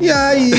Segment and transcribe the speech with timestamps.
[0.00, 0.50] E aí,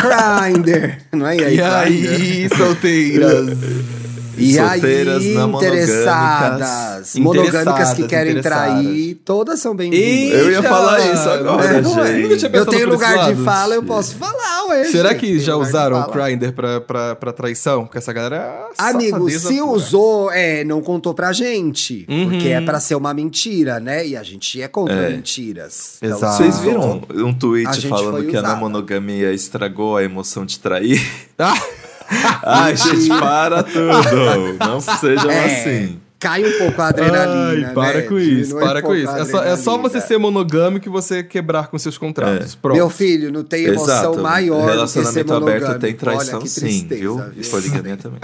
[0.00, 0.98] Grindr?
[1.12, 3.58] Não é e aí, E aí, solteiras?
[4.38, 7.54] E aí, Solteiras não interessadas, monogâmicas.
[7.64, 10.38] monogâmicas que querem trair, todas são bem-vindas.
[10.40, 12.06] Eu ia falar isso agora, É, não é?
[12.06, 12.22] gente.
[12.22, 14.84] Nunca tinha Eu pensado tenho lugar de fala, eu posso falar, ué.
[14.84, 16.10] Será que já usaram o.
[16.10, 17.84] Grindr pra, pra, pra traição?
[17.84, 18.36] Porque essa galera
[18.78, 19.64] é Amigo, se pura.
[19.66, 22.06] usou, é, não contou pra gente.
[22.08, 22.30] Uhum.
[22.30, 24.06] Porque é pra ser uma mentira, né?
[24.06, 25.10] E a gente é contra É.
[25.10, 25.98] mentiras.
[26.00, 26.36] Exato.
[26.38, 28.54] Vocês se viram um A tweet falando que a usada.
[28.54, 31.00] não monogamia estragou a emoção de trair?
[31.38, 31.54] Ah,
[32.44, 34.58] Ai, gente, para tudo.
[34.58, 36.00] Não sejam É, assim.
[36.18, 38.02] Cai um pouco a adrenalina, Ai, para né?
[38.02, 39.10] com isso, para com isso.
[39.10, 42.54] É só, é só você ser monogâmico e você quebrar com seus contratos.
[42.54, 42.56] É.
[42.62, 42.76] Pronto.
[42.76, 44.20] Meu filho, não tem emoção Exato.
[44.22, 44.70] maior do que ser
[45.00, 45.66] Relacionamento monogâmico.
[45.66, 47.20] aberto tem traição Olha, sim, viu?
[47.36, 48.20] E poligamia também.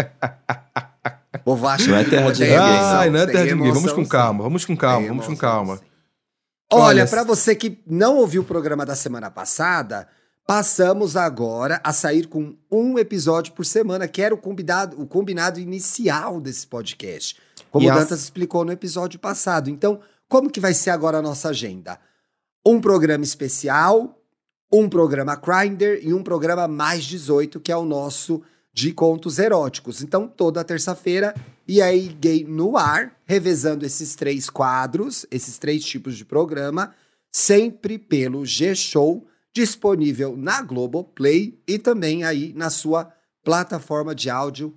[1.35, 3.73] O povo acha Não é terra de ninguém, Ai, não é terra de ninguém.
[3.73, 5.77] Vamos com calma, vamos com calma, Tem vamos com calma.
[5.79, 5.83] sim.
[6.71, 10.07] Olha, Olha, pra você que não ouviu o programa da semana passada,
[10.49, 15.61] passamos agora a sair com um episódio por semana, que era o combinado, o combinado
[15.61, 17.37] inicial desse podcast.
[17.71, 19.69] Como E o as- Dantas explicou no episódio passado.
[19.69, 22.01] Então, como que vai ser agora a nossa agenda?
[22.67, 24.19] Um programa especial,
[24.73, 28.41] um programa Grindr e um programa mais 18, que é o nosso
[28.73, 30.01] de contos eróticos.
[30.03, 31.35] Então, toda terça-feira,
[31.67, 36.95] e aí gay no ar, revezando esses três quadros, esses três tipos de programa,
[37.31, 39.27] sempre pelo G-Show,
[39.59, 44.73] disponível na Globoplay e também aí na sua plataforma de áudio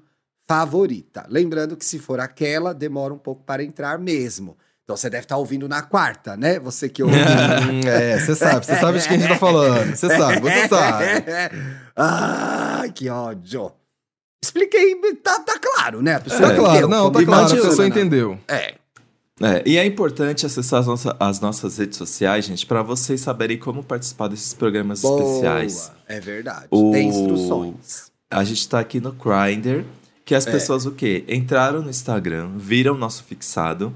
[0.47, 1.23] favorita.
[1.29, 4.57] Lembrando que se for aquela, demora um pouco para entrar mesmo.
[4.83, 6.59] Então você deve estar ouvindo na quarta, né?
[6.59, 7.15] Você que ouve.
[7.15, 9.95] Hum, é, você sabe, você sabe de quem a gente tá falando.
[9.95, 11.05] Você sabe, você sabe.
[11.95, 13.71] ah, que ódio.
[14.43, 16.15] Expliquei, tá, tá claro, né?
[16.15, 17.87] A pessoa Tá É, claro, entendeu não, tá claro, a pessoa né?
[17.87, 18.39] entendeu.
[18.47, 18.80] É.
[19.43, 23.57] É, e é importante acessar as, nossa- as nossas redes sociais, gente, pra vocês saberem
[23.57, 25.21] como participar desses programas Boa.
[25.21, 25.91] especiais.
[26.07, 26.67] É verdade.
[26.69, 28.11] O- Tem instruções.
[28.29, 29.83] A gente tá aqui no Grindr,
[30.23, 30.51] que as É.
[30.51, 31.23] pessoas o quê?
[31.27, 33.93] Entraram no Instagram, viram nosso fixado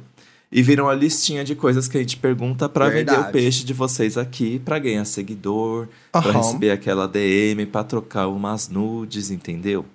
[0.52, 3.74] e viram a listinha de coisas que a gente pergunta pra vender o peixe de
[3.74, 6.32] vocês aqui, pra ganhar seguidor, pra Aham.
[6.42, 9.86] receber aquela DM, pra trocar umas nudes, entendeu?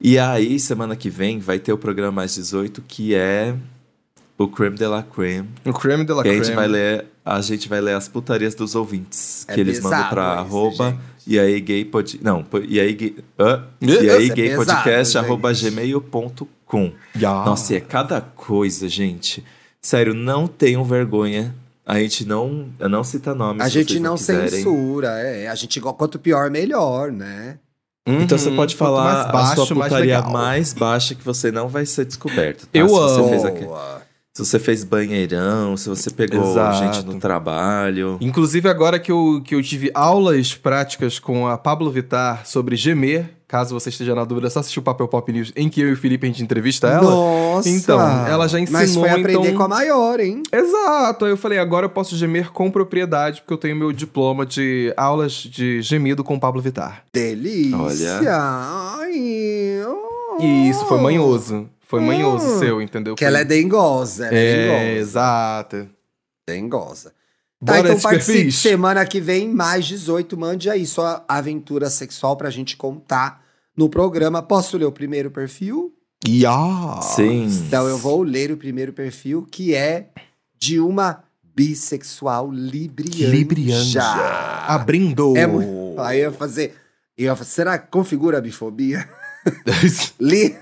[0.00, 3.54] E aí, semana que vem, vai ter o programa mais 18, que é
[4.38, 5.48] o Creme de la Creme.
[5.66, 6.56] O creme de la Que a gente creme.
[6.56, 9.44] vai ler, a gente vai ler as putarias dos ouvintes.
[9.48, 11.00] É que eles mandam pra esse, arroba gente.
[11.26, 13.16] e aí gay pod, não, e aí gay,
[13.80, 15.24] e aí é gay pesado, podcast gente.
[15.24, 16.92] arroba gmail.com.
[17.20, 17.30] Ya.
[17.44, 19.44] Nossa, e é cada coisa, gente.
[19.80, 21.54] Sério, não tenham vergonha.
[21.86, 23.62] A gente não, não cita nomes.
[23.62, 24.48] A se gente vocês não quiserem.
[24.50, 25.48] censura, é.
[25.48, 27.58] A gente, quanto pior, melhor, né?
[28.06, 30.30] Então você Uhum, pode falar mais baixo, a sua mais putaria legal.
[30.32, 32.62] mais baixa que você não vai ser descoberto.
[32.62, 32.68] tá?
[32.72, 33.28] Eu se você amo.
[33.30, 34.02] Fez aque- Boa.
[34.38, 36.76] Se você fez banheirão, se você pegou Exato.
[36.78, 38.16] gente no trabalho.
[38.20, 43.30] Inclusive, agora que eu, que eu tive aulas práticas com a Pablo Vittar sobre gemer,
[43.48, 45.88] caso você esteja na dúvida, é só assistir o Papel Pop News em que eu
[45.88, 47.10] e o Felipe a gente entrevista ela.
[47.10, 47.68] Nossa!
[47.68, 50.40] Então, ela já Mas ensinou, foi aprender então- com a maior, hein?
[50.52, 51.24] Exato.
[51.24, 54.94] Aí eu falei, agora eu posso gemer com propriedade, porque eu tenho meu diploma de
[54.96, 57.02] aulas de gemido com Pablo Vittar.
[57.12, 57.76] Delícia!
[57.76, 58.38] Olha.
[59.02, 60.40] Ai, oh.
[60.40, 61.68] E isso foi manhoso.
[61.88, 62.58] Foi manhoso Hum.
[62.58, 63.14] seu, entendeu?
[63.14, 65.00] Que ela é dengosa, ela é, É, dengosa.
[65.00, 65.88] exato.
[66.46, 67.12] Dengosa.
[67.60, 68.54] Bora tá, então nesses participe perfis.
[68.56, 70.36] semana que vem, mais 18.
[70.36, 73.42] Mande aí sua aventura sexual pra gente contar
[73.76, 74.42] no programa.
[74.42, 75.92] Posso ler o primeiro perfil?
[76.26, 77.00] Ya.
[77.02, 77.46] Sim.
[77.46, 80.08] Então eu vou ler o primeiro perfil, que é
[80.60, 83.28] de uma bissexual librianja.
[83.28, 84.02] Librianja.
[84.66, 85.34] Abrindo.
[85.36, 85.44] É.
[86.06, 86.74] Aí eu ia fazer...
[87.16, 89.08] Eu ia fazer será que configura a bifobia?
[90.20, 90.56] Li...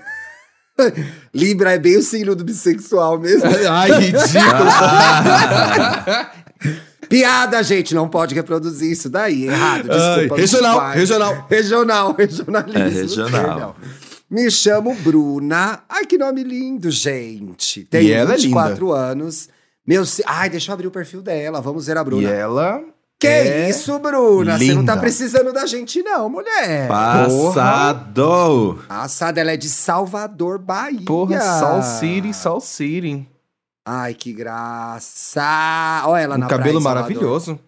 [1.33, 3.49] Libra é bem o signo do bissexual mesmo.
[3.69, 4.27] Ai, ridículo.
[7.09, 9.45] Piada, gente, não pode reproduzir isso daí.
[9.45, 10.35] Errado, Ai, desculpa.
[10.35, 11.45] meus regional, regional.
[11.49, 12.77] Regional, regionalismo.
[12.77, 12.81] É,
[13.29, 13.75] regional.
[14.29, 15.83] Me chamo Bruna.
[15.87, 17.85] Ai, que nome lindo, gente.
[17.85, 19.47] Tenho E ela é 24 anos.
[19.85, 21.61] Meu, Ai, deixa eu abrir o perfil dela.
[21.61, 22.29] Vamos ver a E Bruna.
[22.29, 22.81] ela.
[23.19, 24.57] Que é isso, Bruna?
[24.59, 24.97] Você não tá linda.
[25.01, 26.87] precisando da gente, não, mulher.
[26.87, 28.79] Passado!
[28.87, 31.01] Assada, ela é de Salvador, Bahia.
[31.05, 33.27] Porra, Sol City, Sol City.
[33.83, 36.03] Ai, que graça.
[36.05, 37.59] Olha ela Um na cabelo praia maravilhoso.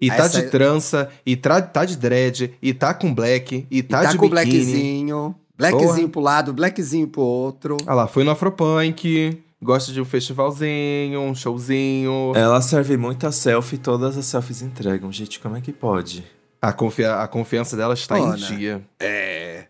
[0.00, 3.66] E tá Essa de é- trança, e tá, tá de dread, e tá com black,
[3.70, 4.50] e E tá, tá de com biquíni.
[4.52, 5.34] blackzinho.
[5.56, 7.76] Blackzinho pro lado, blackzinho pro outro.
[7.86, 12.32] Ah lá, foi no Afropunk, gosta de um festivalzinho, um showzinho.
[12.36, 15.10] Ela serve muita selfie, todas as selfies entregam.
[15.10, 16.24] Gente, como é que pode?
[16.62, 18.36] A, confia a confiança dela está Pô, em né?
[18.36, 18.82] dia.
[19.00, 19.66] É.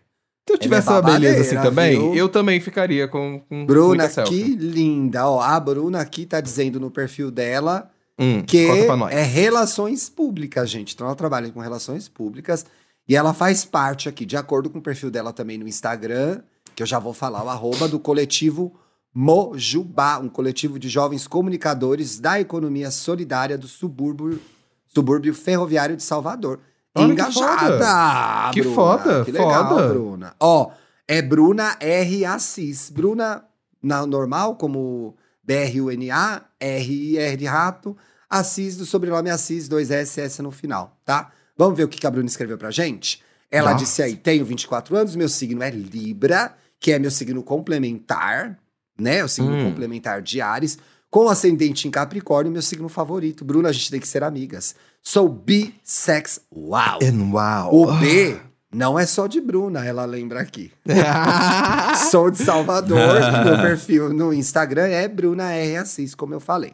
[0.47, 2.13] Se eu tivesse uma babadeira, beleza assim também, viu?
[2.13, 5.27] eu também ficaria com, com Bruna, que linda.
[5.27, 8.65] Ó, a Bruna aqui tá dizendo no perfil dela Hum, que
[9.11, 10.93] é relações públicas, gente.
[10.93, 12.65] Então ela trabalha com relações públicas
[13.07, 16.41] e ela faz parte aqui, de acordo com o perfil dela também no Instagram,
[16.73, 18.73] que eu já vou falar, o arroba do coletivo
[19.17, 24.41] Mojubá, um coletivo de jovens comunicadores da economia solidária do subúrbio,
[24.87, 26.59] subúrbio ferroviário de Salvador.
[26.93, 28.51] Olha que Engajada!
[28.51, 28.75] Que Bruna.
[28.75, 29.87] foda, Que legal, foda.
[29.87, 30.35] Bruna.
[30.37, 30.69] Ó,
[31.07, 32.25] é Bruna R.
[32.25, 32.89] Assis.
[32.89, 33.45] Bruna,
[33.81, 35.15] na normal, como
[35.45, 37.95] B-R-U-N-A, R-I-R de rato,
[38.29, 41.31] Assis, do sobrenome Assis, dois S, S no final, tá?
[41.57, 43.23] Vamos ver o que que a Bruna escreveu pra gente?
[43.49, 43.85] Ela Nossa.
[43.85, 48.59] disse aí, tenho 24 anos, meu signo é Libra, que é meu signo complementar,
[48.97, 49.23] né?
[49.23, 49.65] O signo Hum.
[49.65, 50.77] complementar de Ares,
[51.09, 53.45] com ascendente em Capricórnio, meu signo favorito.
[53.45, 54.75] Bruna, a gente tem que ser amigas.
[55.01, 56.41] Sou bissex.
[56.53, 56.99] Uau!
[57.31, 57.75] Uau.
[57.75, 58.37] O B
[58.73, 60.71] não é só de Bruna, ela lembra aqui.
[62.11, 62.97] Sou de Salvador,
[63.45, 65.77] meu perfil no Instagram é Bruna R.
[65.77, 66.73] Assis, como eu falei.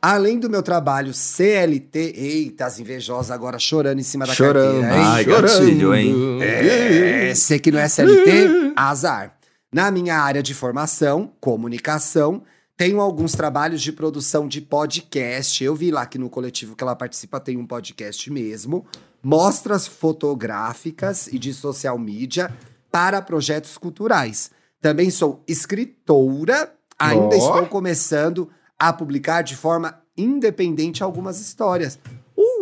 [0.00, 4.80] Além do meu trabalho CLT, eita, as invejosas agora chorando em cima da Chorando.
[4.80, 5.04] carteira, hein?
[5.06, 6.42] Ai, gatilho, hein?
[6.42, 9.36] É, você que não é CLT, azar.
[9.72, 12.42] Na minha área de formação, comunicação,
[12.76, 15.64] tenho alguns trabalhos de produção de podcast.
[15.64, 18.84] Eu vi lá que no coletivo que ela participa tem um podcast mesmo.
[19.22, 22.52] Mostras fotográficas e de social media
[22.90, 24.50] para projetos culturais.
[24.78, 27.38] Também sou escritora, ainda Ó.
[27.38, 31.98] estou começando a publicar de forma independente algumas histórias.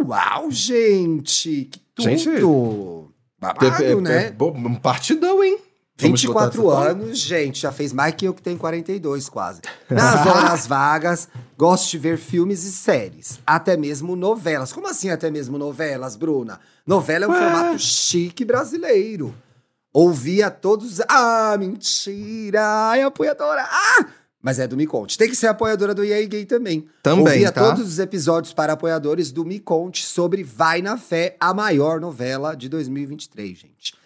[0.05, 1.65] Uau, gente!
[1.65, 2.09] Que tudo!
[2.09, 2.29] Gente,
[3.41, 4.27] Babado, É, né?
[4.27, 5.59] é, pô, um partidão, hein?
[6.00, 6.91] Vamos botar 24 essa forma?
[7.05, 9.61] anos, gente, já fez mais que eu que tenho 42 quase.
[9.88, 14.73] Nas horas vagas, gosto de ver filmes e séries, até mesmo novelas.
[14.73, 16.58] Como assim até mesmo novelas, Bruna?
[16.87, 17.38] Novela é um Ué.
[17.38, 19.35] formato chique brasileiro.
[19.93, 21.00] Ouvia todos.
[21.08, 22.61] Ah, mentira!
[22.91, 23.67] Ai, apoiadora!
[23.69, 24.06] Ah!
[24.43, 25.19] Mas é do Me Conte.
[25.19, 26.87] Tem que ser apoiadora do EA Gay também.
[27.02, 27.61] Também, Ouvia tá?
[27.61, 32.55] todos os episódios para apoiadores do Me Conte sobre Vai na Fé, a maior novela
[32.55, 34.00] de 2023, gente.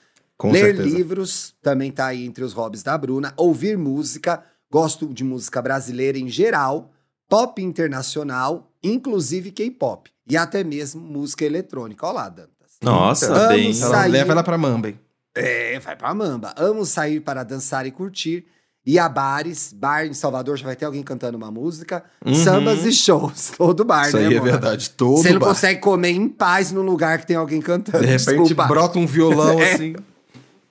[0.45, 0.97] Com Ler certeza.
[0.97, 3.33] livros também tá aí entre os hobbies da Bruna.
[3.37, 6.91] Ouvir música, gosto de música brasileira em geral,
[7.29, 10.11] pop internacional, inclusive K-pop.
[10.29, 12.07] E até mesmo música eletrônica.
[12.07, 12.51] Olha lá, Dantas.
[12.83, 13.73] Nossa, Amo bem.
[13.73, 13.91] sair.
[13.93, 15.01] Ela leva ela pra Mamba, hein?
[15.35, 16.55] É, vai pra mamba.
[16.59, 18.45] Amo sair para dançar e curtir.
[18.87, 22.05] Ir a bares, bar em Salvador já vai ter alguém cantando uma música.
[22.25, 22.35] Uhum.
[22.35, 23.53] Sambas e shows.
[23.59, 24.91] Todo bar, Isso né, aí é verdade.
[24.91, 25.47] Todo Você não bar.
[25.49, 28.01] consegue comer em paz num lugar que tem alguém cantando.
[28.01, 28.67] De repente Desculpa.
[28.67, 29.73] brota um violão É.
[29.73, 29.97] assim.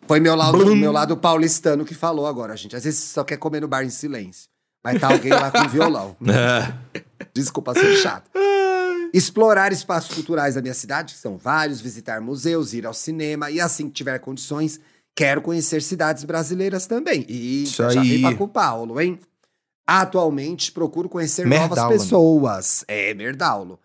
[0.08, 0.76] Foi meu lado, Blum.
[0.76, 2.76] meu lado paulistano que falou agora, gente.
[2.76, 4.50] Às vezes você só quer comer no bar em silêncio.
[4.84, 6.16] Mas tá alguém lá com violão.
[6.28, 7.02] É.
[7.34, 8.30] Desculpa ser chato.
[9.14, 13.62] Explorar espaços culturais da minha cidade, que são vários, visitar museus, ir ao cinema e
[13.62, 14.80] assim que tiver condições,
[15.16, 17.26] quero conhecer cidades brasileiras também.
[17.30, 18.10] E Isso já aí.
[18.10, 19.18] vem pra com o Paulo, hein?
[19.88, 21.76] Atualmente procuro conhecer Merdaulo.
[21.76, 22.86] novas pessoas.
[22.88, 23.80] É, Merdaulo.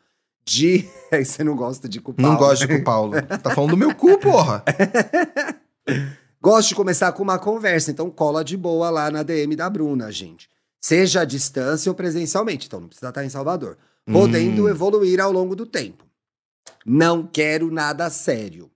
[0.45, 0.89] De.
[1.13, 2.25] Você não gosta de culpar.
[2.27, 3.13] Não gosto de o Paulo.
[3.43, 4.65] Tá falando do meu cu, porra.
[6.41, 10.11] Gosto de começar com uma conversa, então cola de boa lá na DM da Bruna,
[10.13, 10.49] gente.
[10.81, 13.77] Seja à distância ou presencialmente, então não precisa estar em Salvador.
[14.07, 14.69] Podendo Hum.
[14.69, 16.05] evoluir ao longo do tempo.
[16.87, 18.71] Não quero nada sério.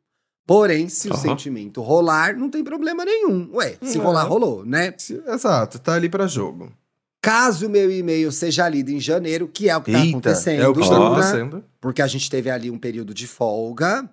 [0.47, 1.23] Porém, se o Aham.
[1.23, 3.49] sentimento rolar, não tem problema nenhum.
[3.55, 4.93] Ué, se rolar, rolou, né?
[5.29, 6.73] Exato, tá ali pra jogo.
[7.23, 10.63] Caso o meu e-mail seja lido em janeiro, que é o que tá Eita, acontecendo,
[10.63, 11.65] é o que está acontecendo.
[11.81, 14.11] porque a gente teve ali um período de folga.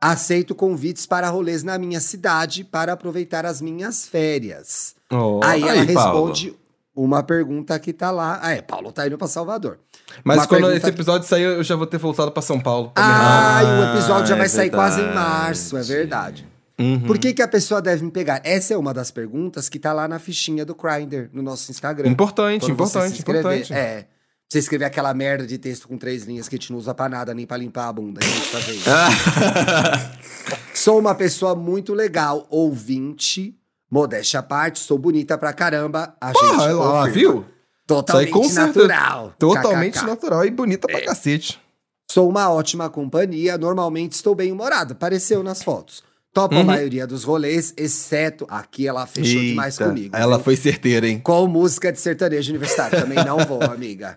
[0.00, 4.94] Aceito convites para rolês na minha cidade para aproveitar as minhas férias.
[5.10, 5.40] Ó.
[5.42, 6.26] Aí ela aí, Paulo.
[6.26, 6.56] responde
[6.94, 8.38] uma pergunta que tá lá.
[8.42, 9.78] Ah, é, Paulo tá indo pra Salvador.
[10.24, 12.92] Mas Uma quando pergunta esse episódio sair, eu já vou ter voltado pra São Paulo.
[12.96, 15.28] Ah, e o episódio já é vai sair quase em verdade.
[15.28, 16.48] março, é verdade.
[16.78, 17.00] Uhum.
[17.00, 18.40] Por que, que a pessoa deve me pegar?
[18.44, 22.08] Essa é uma das perguntas que tá lá na fichinha do Grindr, no nosso Instagram.
[22.08, 23.72] Importante, importante, importante.
[23.72, 24.06] É.
[24.48, 27.08] Você escrever aquela merda de texto com três linhas que a gente não usa pra
[27.08, 28.20] nada, nem pra limpar a bunda.
[28.22, 28.88] A gente fazer isso.
[30.72, 33.56] Sou uma pessoa muito legal, ouvinte,
[33.90, 36.14] modéstia à parte, sou bonita pra caramba.
[36.20, 37.44] A Porra, gente ela, viu?
[37.86, 39.34] Totalmente natural.
[39.38, 40.06] Totalmente KKK.
[40.06, 40.92] natural e bonita É.
[40.96, 41.60] pra cacete.
[42.08, 46.04] Sou uma ótima companhia, normalmente estou bem humorada, pareceu nas fotos.
[46.32, 46.64] Topo a Uhum.
[46.64, 50.14] maioria dos rolês, exceto aqui ela fechou demais Eita, comigo.
[50.16, 50.44] Ela viu?
[50.44, 51.18] foi certeira, hein?
[51.18, 54.16] Com música de sertanejo universitário, também não vou, amiga.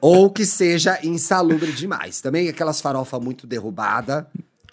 [0.00, 2.20] Ou que seja insalubre demais.
[2.20, 4.26] Também aquelas farofa muito derrubada,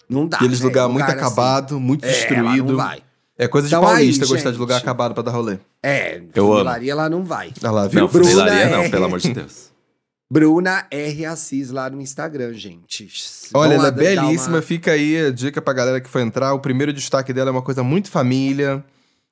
[0.08, 0.36] não dá.
[0.38, 0.66] Aqueles né?
[0.66, 2.64] lugar muito assim, acabado, muito é, destruído.
[2.68, 3.00] não vai.
[3.38, 4.60] É coisa de Então aí, paulista gostar de gente.
[4.60, 5.58] lugar acabado pra dar rolê.
[5.82, 6.64] É, Eu amo.
[6.94, 7.52] lá não vai.
[7.62, 8.00] Olha lá, viu?
[8.00, 9.70] Não, Bruna é- não, pelo amor de Deus.
[10.30, 11.26] Bruna R.
[11.26, 13.08] Assis lá no Instagram, gente.
[13.52, 14.56] Olha, Vão ela é belíssima.
[14.56, 16.52] uma- Fica aí a dica pra galera que for entrar.
[16.54, 18.84] O primeiro destaque dela é uma coisa muito família.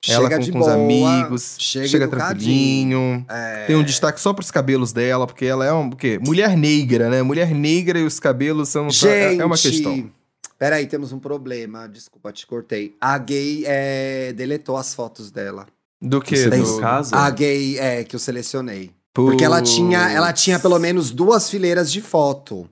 [0.06, 3.26] Ela Chega com, de com os boa, amigos, chega chega, tranquilinho.
[3.66, 6.18] Tem um destaque só pros cabelos dela, porque ela é um, o quê?
[6.24, 7.22] Mulher negra, né?
[7.22, 10.08] Mulher negra e os cabelos são Gente, é uma questão.
[10.56, 11.88] Peraí, temos um problema.
[11.88, 12.94] Desculpa, te cortei.
[13.00, 15.66] A gay é, deletou as fotos dela.
[16.00, 16.48] Do que?
[16.48, 16.76] Tem Do...
[16.76, 17.14] um caso?
[17.14, 18.90] A gay é que eu selecionei.
[19.12, 22.68] Porque ela tinha, ela tinha pelo menos duas fileiras de foto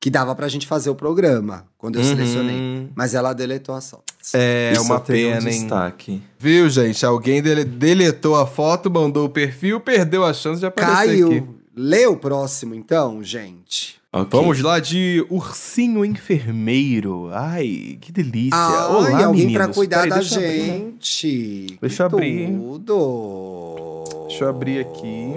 [0.00, 2.08] que dava pra gente fazer o programa quando eu Uhum.
[2.08, 2.90] selecionei.
[2.94, 4.07] Mas ela deletou as fotos.
[4.34, 5.60] É só uma tem um pena, hein?
[5.60, 6.22] destaque.
[6.38, 7.04] Viu, gente?
[7.06, 11.28] Alguém dele- deletou a foto, mandou o perfil, perdeu a chance de aparecer Caiu.
[11.28, 11.42] aqui.
[11.74, 13.96] Lê o próximo, então, gente.
[14.12, 14.28] Ok.
[14.40, 17.28] Vamos lá de ursinho enfermeiro.
[17.32, 18.58] Ai, que delícia.
[18.58, 19.52] Ai, Olá, alguém meninos.
[19.52, 20.66] pra cuidar Peraí, da deixa abrir, né?
[20.66, 21.78] gente.
[21.80, 22.46] Deixa eu abrir.
[22.58, 24.04] Tudo.
[24.28, 25.34] Deixa eu abrir aqui.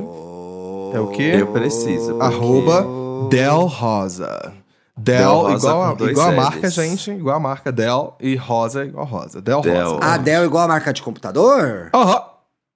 [0.94, 1.32] É o quê?
[1.38, 2.14] Eu preciso.
[2.14, 4.54] porque- Arroba Del Rosa.
[4.98, 7.12] Del, Del igual, a, igual a marca, gente.
[7.12, 9.42] Igual a marca Del e Rosa igual Rosa.
[9.42, 9.84] Del, Del.
[9.86, 10.00] Rosa.
[10.04, 11.90] A Dell igual a marca de computador?
[11.94, 12.22] Aham.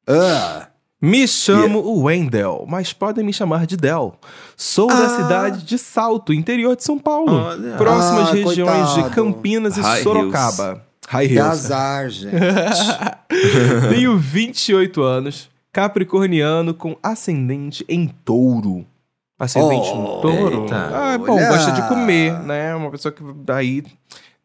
[0.08, 0.68] Ah.
[1.02, 4.14] Me chamo Wendell, mas podem me chamar de Del.
[4.56, 5.10] Sou da Ah.
[5.10, 7.34] cidade de Salto, interior de São Paulo.
[7.34, 7.76] Olha.
[7.78, 9.10] Próximas Ah, regiões de coitado.
[9.16, 10.82] Campinas e High Sorocaba.
[11.08, 11.50] High Que Hills.
[11.66, 12.36] azar, gente.
[13.90, 18.86] Tenho 28 anos, capricorniano com ascendente em touro.
[19.40, 20.62] Ascendente Oh, em touro?
[20.64, 20.76] eita.
[20.94, 21.50] Ah, bom, Olha.
[21.50, 22.74] gosta de comer, né?
[22.76, 23.84] Uma pessoa que daí...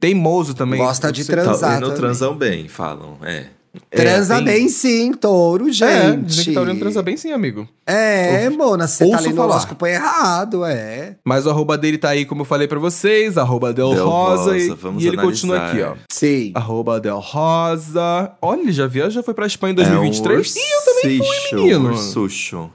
[0.00, 0.80] Teimoso também.
[0.80, 3.18] Gosta de Tá, Transar e não transam bem, falam.
[3.23, 3.44] É.
[3.90, 6.42] Transa tem- bem sim, touro, É, gente.
[6.44, 7.68] que taurino transa bem sim, amigo.
[7.87, 11.16] É, Mona, você tá lendo o horóscopo errado, é.
[11.25, 14.56] Mas o arroba dele tá aí, como eu falei pra vocês, arroba Del, Del Rosa,
[14.59, 15.94] e, Rosa, e ele continua aqui, ó.
[16.11, 16.50] Sim.
[16.54, 18.32] Arroba Del Rosa.
[18.42, 20.54] Olha, ele já viajou, foi pra Espanha em É 2023.
[20.56, 21.90] um Ih, eu também fui, menino.
[21.90, 22.70] ursucho.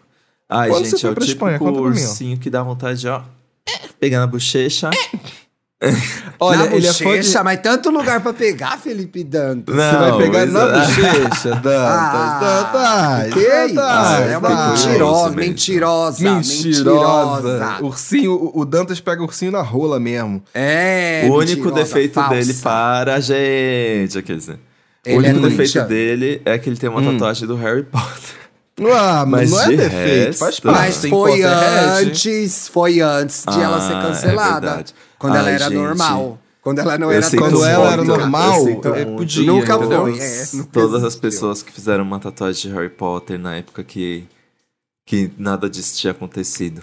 [0.50, 1.58] Ai, Quando você gente, foi é o Espanha?
[1.62, 1.66] Ó.
[1.82, 3.22] ursinho que dá vontade de, ó,
[4.00, 4.90] pegar na bochecha.
[6.40, 7.18] Olha, na ele é fã de...
[7.18, 9.75] bochecha, mas tanto lugar pra pegar, Felipe Dantas.
[9.75, 13.75] Não, Você vai pegar na bochecha, Dantas, Ah, Dantas, que isso?
[13.75, 14.86] Dantas, É uma Dantas.
[14.86, 17.48] mentirosa, mentirosa, Mentirosa.
[17.50, 17.78] mentirosa.
[17.84, 20.42] Ursinho, o- Dantas pega o ursinho na rola mesmo.
[20.54, 22.30] É, o único defeito falsa.
[22.36, 24.60] dele para a gente, quer dizer.
[25.06, 25.82] Ele o único é defeito ninja.
[25.84, 27.12] dele é que ele tem uma Hum.
[27.14, 28.45] tatuagem do Harry Potter.
[28.82, 30.77] Ah, mas não é de defeito, resto- faz parte.
[30.77, 34.70] Mas foi antes, foi antes de ela ser Ah, cancelada.
[34.82, 34.84] é
[35.17, 35.75] quando ela era gente.
[35.75, 36.39] normal.
[36.62, 40.01] Quando ela não Eu era Quando ela era normal, eu é, podia, Nunca entendeu?
[40.01, 40.46] foi, é.
[40.53, 41.22] nunca Todas as existiu.
[41.22, 44.27] pessoas que fizeram uma tatuagem de Harry Potter na época que,
[45.05, 46.82] que nada disso tinha acontecido.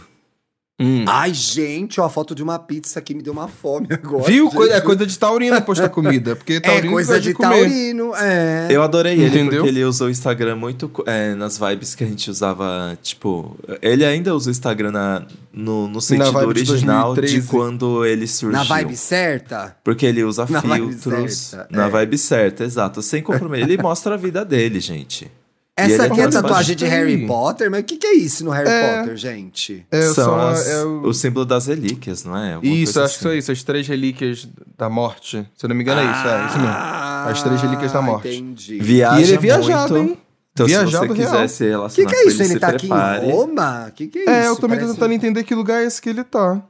[0.82, 1.04] Hum.
[1.06, 4.24] Ai, gente, ó, a foto de uma pizza aqui me deu uma fome agora.
[4.24, 4.46] Viu?
[4.46, 4.56] gente.
[4.56, 6.34] Coisa- É coisa de taurino postar comida.
[6.34, 7.48] Porque É taurino coisa gosta de comer.
[7.60, 8.66] taurino, é.
[8.70, 9.50] Eu adorei ele Entendeu?
[9.62, 13.56] porque ele usou o Instagram muito é, nas vibes que a gente usava, tipo...
[13.80, 17.48] Ele ainda usa o Instagram na, no, no sentido vibe de original de 2013.
[17.48, 18.58] quando ele surgiu.
[18.58, 19.76] Na vibe certa?
[19.84, 21.88] Porque ele usa Na vibe filtros certa, na é.
[21.90, 23.02] vibe certa, exato.
[23.02, 23.68] Sem comprometer.
[23.70, 25.30] ele mostra a vida dele, gente.
[25.76, 26.84] Essa ele aqui é tatuagem de.
[26.84, 27.70] Harry Potter?
[27.70, 28.98] Mas o que, que é isso no Harry É.
[28.98, 29.86] Potter, gente?
[29.90, 31.02] É, São só, as- é o...
[31.06, 32.54] o símbolo das relíquias, não é?
[32.54, 33.38] Alguma Isso, acho que são assim.
[33.38, 35.48] isso, as três relíquias da morte.
[35.56, 36.74] Se eu não me engano, é isso, é isso mesmo.
[36.76, 38.28] As três relíquias da morte.
[38.28, 38.78] Ah, Entendi.
[38.80, 40.10] Viaja E ele é viajado, muito.
[40.10, 40.18] hein?
[40.52, 41.48] Então, Viajado se você quiser real.
[41.48, 42.36] se O relacionar que, que é com isso?
[42.42, 43.26] ele, Ele se tá aqui prepare.
[43.26, 43.86] em Roma?
[43.88, 44.30] O que, que é isso?
[44.30, 46.62] É, eu também tô Parece- tentando entender que lugar é esse que ele tá.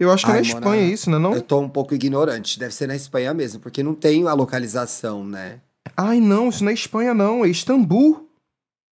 [0.00, 1.18] Eu acho que é Ai, na Mona, Espanha isso, né?
[1.18, 1.34] Não?
[1.34, 2.58] Eu tô um pouco ignorante.
[2.58, 5.56] Deve ser na Espanha mesmo, porque não tem a localização, né?
[5.94, 7.44] Ai, não, isso não é Espanha, não.
[7.44, 8.25] É Istambul.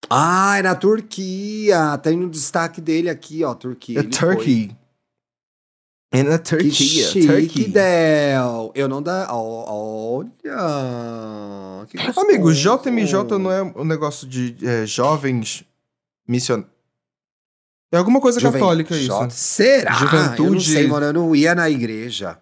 [0.10, 1.98] Ah, é na Turquia.
[2.00, 4.00] Tem no destaque dele aqui, ó, Turquia.
[4.00, 4.36] É Ele foi.
[4.36, 4.78] Turkey.
[6.12, 6.72] É na Que Turquia.
[7.08, 7.68] chique, Turkey.
[7.70, 8.72] Del.
[8.76, 9.28] Eu não dá.
[9.34, 10.30] Olha.
[11.88, 12.84] que Amigo, gostoso.
[12.84, 15.66] JMJ não é um negócio de é, jovens
[16.28, 16.72] missionários.
[17.92, 19.08] É alguma coisa Juven- católica isso.
[19.08, 19.92] J- Será?
[19.94, 21.06] Eu não Juventude- sei, mano.
[21.08, 22.40] Eu não ia na igreja.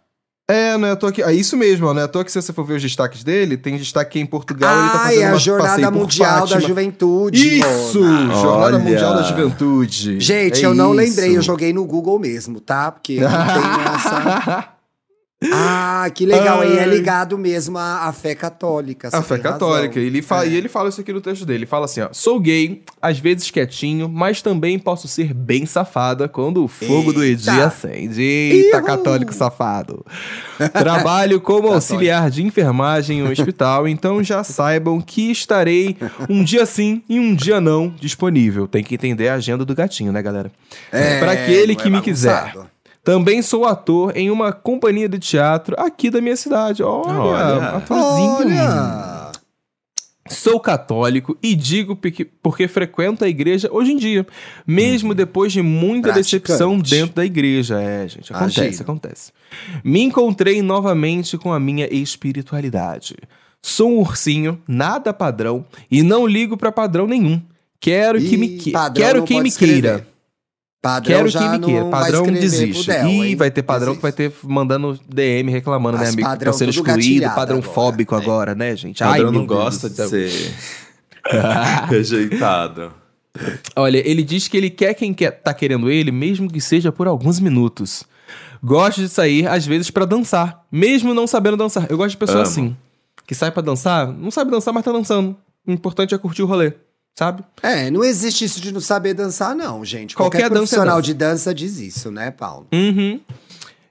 [0.49, 1.23] É, não é à toa que.
[1.23, 3.55] É isso mesmo, não é à toa que se você for ver os destaques dele,
[3.55, 6.59] tem destaque em Portugal, ele tá Ah, fazendo é a uma Jornada Mundial da.
[6.59, 7.59] Juventude.
[7.59, 7.99] Isso!
[8.03, 8.33] Mona.
[8.35, 8.79] Jornada Olha.
[8.79, 10.19] Mundial da Juventude.
[10.19, 11.09] Gente, É eu não isso.
[11.09, 12.91] lembrei, eu joguei no Google mesmo, tá?
[12.91, 13.35] Porque não tem
[13.95, 14.67] essa.
[15.51, 16.63] Ah, que legal.
[16.63, 19.09] E é ligado mesmo à, à fé católica.
[19.11, 19.99] A fé católica.
[19.99, 20.49] Ele fala, É.
[20.49, 21.59] E ele fala isso aqui no texto dele.
[21.59, 22.09] Ele fala assim, ó.
[22.11, 27.23] Sou gay, às vezes quietinho, mas também posso ser bem safada quando o fogo do
[27.23, 27.65] Edi Eita.
[27.65, 28.21] acende.
[28.21, 28.85] Eita, Ihu.
[28.85, 30.05] católico safado.
[30.73, 35.97] Trabalho como auxiliar de enfermagem em um hospital, então já saibam que estarei
[36.29, 38.67] um dia sim e um dia não disponível.
[38.67, 40.51] Tem que entender a agenda do gatinho, né, galera?
[40.91, 42.53] É, Pra aquele que é me quiser.
[43.03, 46.83] Também sou ator em uma companhia de teatro aqui da minha cidade.
[46.83, 47.67] Olha, Olha.
[47.77, 48.57] atorzinho.
[48.57, 49.31] Olha!
[50.29, 54.25] Sou católico e digo porque, frequento a igreja hoje em dia,
[54.65, 57.81] mesmo depois de muita decepção dentro da igreja.
[57.81, 58.81] É, gente, acontece, Agindo.
[58.81, 59.31] acontece.
[59.83, 63.15] Me encontrei novamente com a minha espiritualidade.
[63.61, 67.41] Sou um ursinho, nada padrão, e não ligo pra padrão nenhum.
[67.79, 68.71] Quero que me que...
[68.95, 69.81] Quero quem me escrever.
[69.81, 70.07] queira.
[70.81, 71.85] Padrão Quero já quem me queira.
[71.85, 72.87] Padrão desiste.
[72.87, 73.35] Del, hein?
[73.35, 74.41] vai ter padrão que vai Desiste.
[74.41, 76.23] ter mandando DM reclamando, né, amigo?
[76.27, 78.21] padrão Tá sendo tudo excluído, padrão agora, fóbico né?
[78.21, 78.97] agora, né, gente?
[79.03, 80.53] Padrão Ai, não gosta de ser
[81.87, 82.91] rejeitado.
[83.75, 87.07] Olha, ele diz que ele quer quem quer, tá querendo ele, mesmo que seja por
[87.07, 88.03] alguns minutos.
[88.63, 91.85] Gosto de sair, às vezes, pra dançar, mesmo não sabendo dançar.
[91.89, 92.47] Eu gosto de pessoa Amo.
[92.47, 92.77] assim,
[93.25, 95.35] que sai pra dançar, não sabe dançar, mas tá dançando.
[95.65, 96.73] O importante é curtir o rolê,
[97.15, 97.43] sabe?
[97.61, 100.15] É, não existe isso de não saber dançar, não, gente.
[100.15, 101.01] Qualquer Qualquer, profissional dança.
[101.01, 102.67] de dança diz isso, né, Paulo?
[102.73, 103.19] Uhum.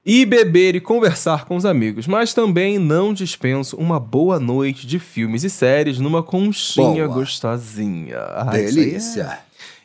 [0.04, 4.98] E beber e conversar com os amigos, mas também não dispenso uma boa noite de
[4.98, 7.18] filmes e séries numa conchinha Boa.
[7.18, 8.16] gostosinha.
[8.18, 9.38] Ah, isso aí é- Delícia.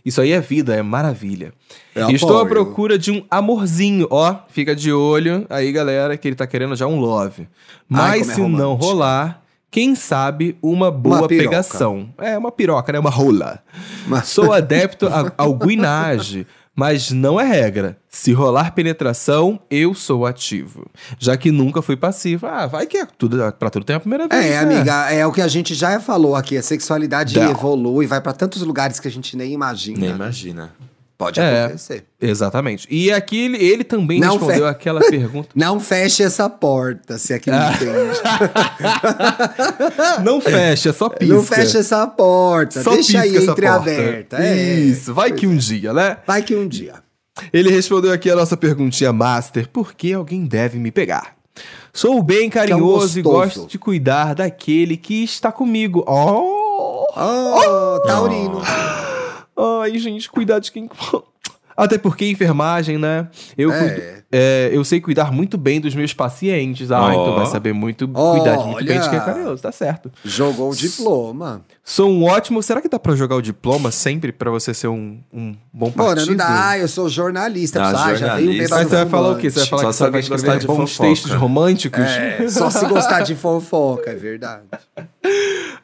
[0.05, 1.51] Isso aí é vida, é maravilha.
[1.95, 2.49] Eu Estou à apoio.
[2.49, 4.35] procura de um amorzinho, ó.
[4.49, 7.47] Fica de olho aí, galera, que ele tá querendo já um love.
[7.89, 9.41] Mas como é se não rolar,
[9.75, 11.49] quem sabe uma boa piroca.
[11.49, 12.07] pegação.
[12.17, 12.97] É, uma piroca, né?
[12.99, 13.59] Uma rola.
[14.07, 17.97] Mas- Sou adepto a- ao guinage, mas não é regra.
[18.07, 20.85] Se rolar penetração, eu sou ativo.
[21.19, 22.47] Já que nunca fui passivo.
[22.47, 24.45] Ah, vai que é tudo, pra tudo tem a primeira vez.
[24.45, 24.57] É, né?
[24.77, 26.57] amiga, é o que a gente já falou aqui.
[26.57, 27.51] A sexualidade Não.
[27.51, 29.99] evolui, vai pra tantos lugares que a gente nem imagina.
[29.99, 30.73] Nem imagina.
[31.17, 31.63] Pode É.
[31.65, 32.03] acontecer.
[32.21, 32.87] Exatamente.
[32.91, 35.49] E aqui ele, ele também Não respondeu fe- aquela pergunta.
[35.55, 38.19] Não feche essa porta, se é que não entende.
[40.23, 41.33] Não fecha, só pisca.
[41.33, 44.37] Não feche essa porta, Só deixa aí entreaberta.
[44.43, 44.55] É.
[44.75, 46.17] Isso, vai que um dia, né?
[46.27, 46.95] Vai que um dia.
[47.51, 51.35] Ele respondeu aqui a nossa perguntinha master: por que alguém deve me pegar?
[51.93, 53.59] Sou bem carinhoso e gostoso.
[53.61, 56.03] gosto de cuidar daquele que está comigo.
[56.05, 57.05] Oh!
[57.17, 58.61] Oh, Taurino.
[59.57, 60.89] Ai, gente, cuidar de quem.
[61.77, 63.27] Até porque enfermagem, né?
[63.57, 63.79] Eu, É.
[63.79, 66.89] cuido- é, eu sei cuidar muito bem dos meus pacientes.
[66.91, 67.11] Ah, Ó.
[67.11, 69.33] então vai saber muito cuidar de muito bem de quem é Olha.
[69.33, 70.09] carinhoso, tá certo.
[70.23, 71.65] Jogou o diploma.
[71.87, 72.63] Sou um ótimo.
[72.63, 76.03] Será que dá pra jogar o diploma sempre pra você ser um, um bom Pô,
[76.05, 76.29] partido?
[76.31, 77.79] não dá, eu sou jornalista.
[77.79, 78.75] Ah, ah, já veio um jornalista.
[78.75, 79.51] Mas você vai falar o quê?
[79.51, 81.09] Você vai falar Só que se você vai escrever de bons fofoca.
[81.09, 81.99] textos românticos?
[82.01, 84.63] É, só se gostar de fofoca, é verdade.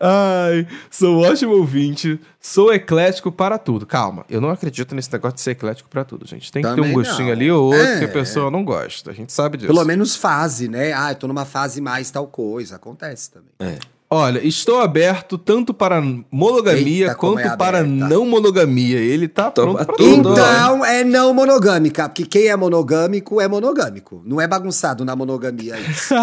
[0.04, 3.86] Ai, sou ótimo ouvinte, sou eclético para tudo.
[3.86, 6.52] Calma, eu não acredito nesse negócio de ser eclético para tudo, gente.
[6.52, 7.34] Tem que ter um gostinho não.
[7.34, 7.99] ali ou outro É.
[7.99, 9.12] que a pessoa não gosta.
[9.12, 9.71] A gente sabe disso.
[9.71, 10.93] Pelo menos fase, né?
[10.93, 12.78] Ah, eu tô numa fase mais tal coisa.
[12.78, 13.78] Acontece também.
[14.13, 18.97] Olha, estou aberto tanto para monogamia Eita, como quanto é para não monogamia.
[19.00, 20.32] Ele tá Toma pronto pra tudo.
[20.34, 24.21] Então é não monogâmica, porque quem é monogâmico é monogâmico.
[24.26, 26.13] Não é bagunçado na monogamia isso.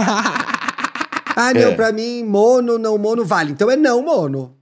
[1.35, 1.74] ah, não, É.
[1.74, 3.53] pra mim, mono, não mono vale.
[3.53, 4.55] Então é não mono.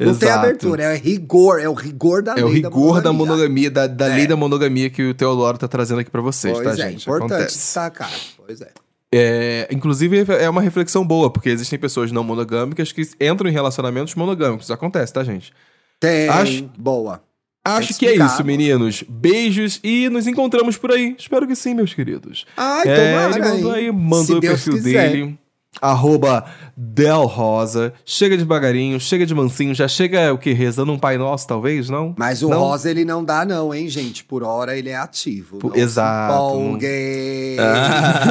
[0.00, 0.46] Não tem Exato.
[0.46, 3.68] abertura, é rigor, é o rigor da É o lei rigor da monogamia.
[3.68, 4.16] monogamia, da, da É.
[4.16, 7.02] lei da monogamia que o Teodoro tá trazendo aqui pra vocês, Pois tá, é, gente?
[7.02, 7.56] importante Acontece.
[7.56, 8.10] destacar.
[8.36, 8.70] Pois é.
[9.14, 14.14] É, inclusive, é uma reflexão boa, porque existem pessoas não monogâmicas que entram em relacionamentos
[14.14, 14.70] monogâmicos.
[14.70, 15.52] Acontece, tá, gente?
[16.00, 17.22] Tem, Acho- boa.
[17.64, 19.04] Acho que é isso, meninos.
[19.08, 21.14] Beijos e nos encontramos por aí.
[21.16, 22.44] Espero que sim, meus queridos.
[22.56, 25.10] Ai, é, tomara, ele mandou aí, mandou Se o Deus perfil quiser.
[25.12, 25.38] dele.
[25.80, 26.44] Arroba
[26.76, 27.92] Del Rosa.
[28.04, 29.74] Chega devagarinho, chega de mansinho.
[29.74, 30.52] Já chega o que?
[30.52, 32.14] Rezando um Pai Nosso, talvez, não?
[32.18, 32.58] Mas o Não?
[32.60, 34.22] rosa ele não dá não, hein, gente?
[34.22, 35.58] Por hora ele é ativo.
[35.58, 36.34] Por- exato.
[36.34, 37.56] empolguem.
[37.58, 38.22] Ah.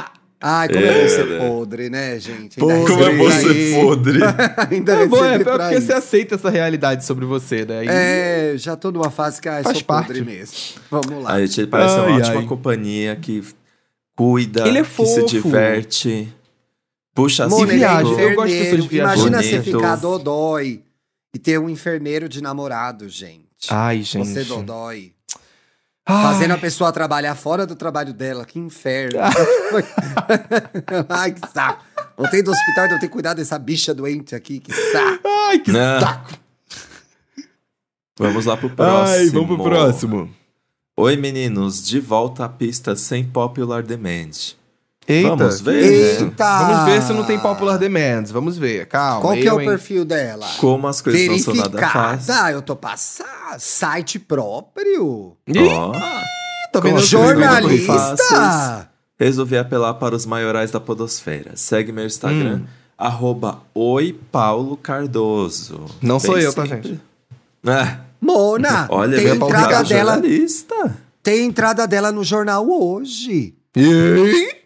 [0.46, 1.48] Ai, como é, bom ser É, né?
[1.48, 2.58] podre, né, gente?
[2.58, 2.84] Podre.
[2.86, 4.20] Como é você podre.
[4.70, 5.86] Ainda É bom, é pra porque isso.
[5.86, 7.82] você aceita essa realidade sobre você, né?
[7.84, 10.08] E- É, já tô numa fase que ah, eu Faz sou parte.
[10.08, 10.54] podre mesmo.
[10.90, 11.32] Vamos lá.
[11.32, 12.46] A gente ele parece uma Ai, ótima ai.
[12.46, 13.42] companhia que
[14.16, 15.10] cuida, Ele é que fofo.
[15.12, 16.32] se diverte,
[17.14, 17.70] puxa Mano, assunto.
[17.72, 18.08] ele é viaja.
[18.20, 19.14] Eu gosto de pessoas de viagem.
[19.26, 20.82] Imagina você ficar dodói
[21.34, 23.44] e ter um enfermeiro de namorado, gente.
[23.70, 24.28] Ai, gente.
[24.28, 25.12] Você dodói.
[26.06, 26.22] Ai.
[26.34, 29.18] Fazendo a pessoa trabalhar fora do trabalho dela, que inferno.
[31.08, 31.82] Ai, que saco.
[32.16, 35.26] Voltei do hospital e eu tenho que cuidar dessa bicha doente aqui, que saco.
[35.48, 36.00] Ai, que Não.
[36.00, 36.30] saco.
[38.18, 39.16] Vamos lá pro próximo.
[39.18, 40.30] Ai, vamos pro próximo.
[40.96, 44.30] Oi, meninos, de volta à pista sem popular demand.
[45.06, 45.28] Eita.
[45.30, 46.22] Vamos ver, né?
[46.22, 46.58] Eita.
[46.58, 48.30] Vamos ver se não tem popular demands.
[48.30, 49.20] Vamos ver, calma.
[49.20, 49.68] Qual que é eu, o hein?
[49.68, 50.46] perfil dela?
[50.58, 52.26] Como as coisas não são nada fáceis.
[52.26, 53.26] Verificada, eu tô passando.
[53.58, 55.36] Site próprio.
[55.48, 55.92] Ih, Ó,
[56.72, 57.00] tá como vendo?
[57.04, 58.88] Jornalista.
[59.18, 61.56] Resolvi apelar para os maiorais da podosfera.
[61.56, 62.66] Segue meu Instagram, Hum.
[62.96, 65.86] arroba Oi Paulo Cardoso.
[66.00, 67.00] Não sou eu, tá, gente?
[67.66, 69.84] É, Mona, olha, tem entrada dela.
[69.84, 70.96] jornalista.
[71.22, 73.54] Tem entrada dela no jornal hoje.
[73.76, 74.64] E?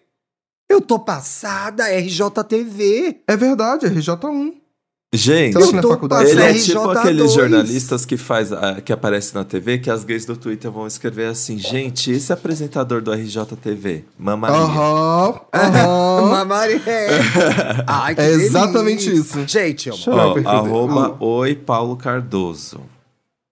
[0.69, 3.23] Eu tô passada, RJTV.
[3.27, 4.53] É verdade, RJ1.
[5.11, 6.31] Gente, que na tô faculdade?
[6.31, 6.65] ele é RJ2.
[6.67, 10.71] tipo aqueles jornalistas que faz ah, que aparece na TV, que as gays do Twitter
[10.71, 14.57] vão escrever assim, gente, esse apresentador do RJTV, Mamaria.
[14.59, 16.31] Aham, aham.
[16.31, 16.83] Mamaria.
[17.89, 19.43] Ai, que É exatamente isso.
[19.49, 22.83] Gente, eu Ó, arroba Oi Paulo Cardoso.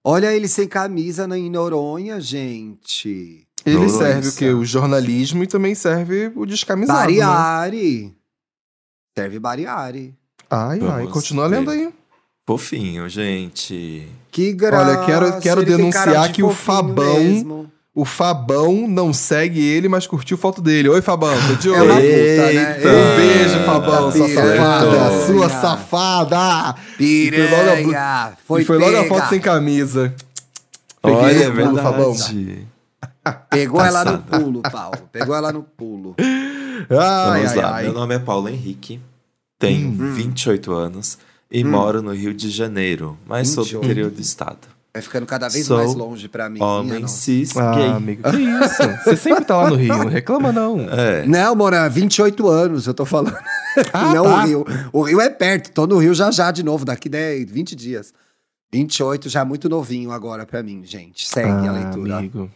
[0.07, 3.47] Olha ele sem camisa na em Noronha, gente.
[3.65, 3.99] Ele Noronha.
[3.99, 4.49] serve o quê?
[4.51, 6.99] O jornalismo e também serve o descamisado.
[6.99, 7.05] né?
[7.21, 8.15] Bariari.
[9.19, 10.15] Serve Bariari.
[10.51, 11.57] Ai, ai, Vamos continua ver.
[11.59, 11.93] lendo aí.
[12.47, 14.07] Fofinho, gente.
[14.31, 14.99] Que graça.
[14.99, 17.73] Olha, quero- quero ele denunciar de que o Fabão- mesmo.
[17.99, 20.87] O Fabão não segue ele, mas curtiu foto dele.
[20.91, 21.85] Oi, Fabão, tô de É olho.
[21.85, 22.77] uma puta, né?
[22.77, 22.89] Eita.
[22.91, 24.57] Um beijo, Fabão, sua Piranha.
[24.57, 25.27] safada.
[25.27, 26.75] Sua safada.
[27.01, 28.33] E foi logo a Piranha.
[28.47, 30.15] Foi e foi logo a foto sem camisa.
[31.01, 32.13] Peguei Olha, é no pulo, Fabão.
[32.13, 32.69] verdade.
[33.51, 34.99] Pegou ela no pulo, Paulo.
[35.11, 36.15] Pegou ela no pulo.
[36.19, 37.75] Ai, Vamos ai, lá.
[37.77, 37.83] ai.
[37.85, 39.01] Meu nome é Paulo Henrique,
[39.59, 40.13] tenho Hum.
[40.13, 41.17] 28 anos
[41.51, 43.85] e moro no Rio de Janeiro, mas sou do 28.
[43.85, 44.76] interior do estado.
[44.97, 46.59] Vai ficando cada vez Sou mais longe pra mim.
[46.63, 47.15] Homem nossa.
[47.19, 47.87] cis Ah, gay.
[47.89, 48.83] amigo, que isso?
[49.05, 50.81] Você sempre tá lá no Rio, não reclama não.
[50.89, 51.27] É.
[51.27, 53.37] Não, Mora, 28 anos, eu tô falando.
[53.93, 54.31] Ah, não tá.
[54.43, 54.65] o Rio.
[54.95, 58.15] O Rio é perto, tô no Rio já já de novo, daqui 10, 20 dias.
[58.73, 61.29] 28 já muito novinho agora pra mim, gente.
[61.29, 62.17] Segue a Ah, leitura.
[62.17, 62.51] amigo.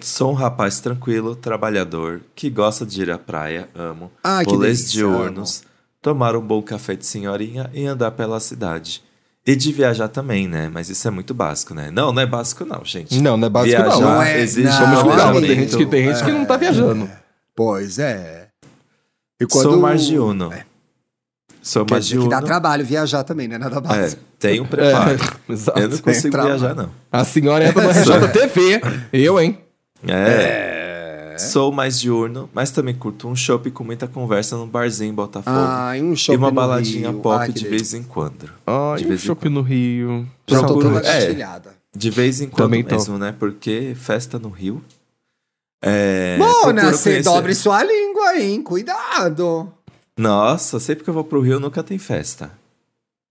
[0.00, 4.12] Sou um rapaz tranquilo, trabalhador, que gosta de ir à praia, amo.
[4.22, 5.64] Ai, que delícia, diurnos,
[6.00, 9.02] tomar um bom café de senhorinha e andar pela cidade.
[9.46, 10.70] E de viajar também, né?
[10.72, 11.90] Mas isso é muito básico, né?
[11.90, 13.18] Não, não é básico não, gente.
[13.20, 14.00] Não, não é básico Viajar não.
[14.00, 16.56] Não é- exige não, Vamos é cuidar, tem gente que, tem gente que não tá
[16.56, 17.10] viajando.
[17.56, 18.48] Pois é.
[19.40, 20.52] E Sou mais de uno.
[21.62, 23.58] Sou Quer mais dizer de que dá trabalho viajar também, né?
[23.58, 24.22] Nada É, básico.
[24.38, 25.18] tenho preparo.
[25.48, 25.78] É, exato.
[25.78, 26.90] Eu não consigo viajar, não.
[27.10, 28.80] A senhora entra no RJTV.
[29.12, 29.58] Eu, hein?
[30.06, 30.69] É.
[31.48, 35.56] Sou mais diurno, mas também curto um shopping com muita conversa num barzinho em Botafogo.
[35.58, 38.50] Ah, e um show e uma baladinha pop que de vez em quando.
[38.66, 40.26] Ai, De um vez em shopping no Rio.
[40.46, 40.82] Já tô Saúde.
[40.88, 41.60] toda É.
[41.96, 42.94] De vez em quando Também tô.
[42.94, 43.34] mesmo, né?
[43.38, 44.82] Porque festa no Rio.
[45.82, 48.62] É, Mona, procuro você conhecer- dobre sua língua, hein?
[48.62, 49.72] Cuidado.
[50.18, 52.50] Nossa, sempre que eu vou pro Rio nunca tem festa.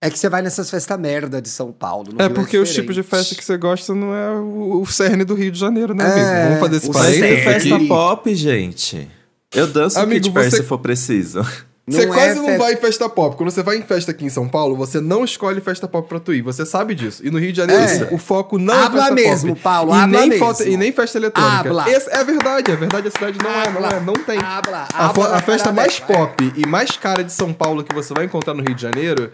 [0.02, 2.10] É que você vai nessas festas merda de São Paulo.
[2.12, 2.80] no É Rio porque os diferente.
[2.80, 5.92] tipos de festa que você gosta não é o, o cerne do Rio de Janeiro,
[5.94, 6.18] né, amigo?
[6.26, 9.10] É, Vamos fazer esse o tem parênteses festa pop, gente.
[9.54, 11.42] Eu danço Amigo, Kid você- se for preciso.
[11.88, 13.36] Você Não quase é não fe- vai em festa pop.
[13.36, 16.20] Quando você vai em festa aqui em São Paulo, você não escolhe festa pop pra
[16.20, 16.40] tu ir.
[16.42, 17.20] Você sabe disso.
[17.26, 18.14] E no Rio de Janeiro, É.
[18.14, 19.60] o foco não Habla é festa mesmo, pop.
[19.62, 20.46] Paulo, e habla nem mesmo.
[20.46, 21.58] Festa, e nem festa eletrônica.
[21.68, 21.90] Habla.
[21.90, 23.08] Esse- é verdade, é verdade.
[23.08, 24.38] A cidade não é, não é, não tem.
[24.38, 27.82] Habla, A, fo- habla a festa cada mais pop e mais cara de São Paulo
[27.82, 29.32] que você vai encontrar no Rio de Janeiro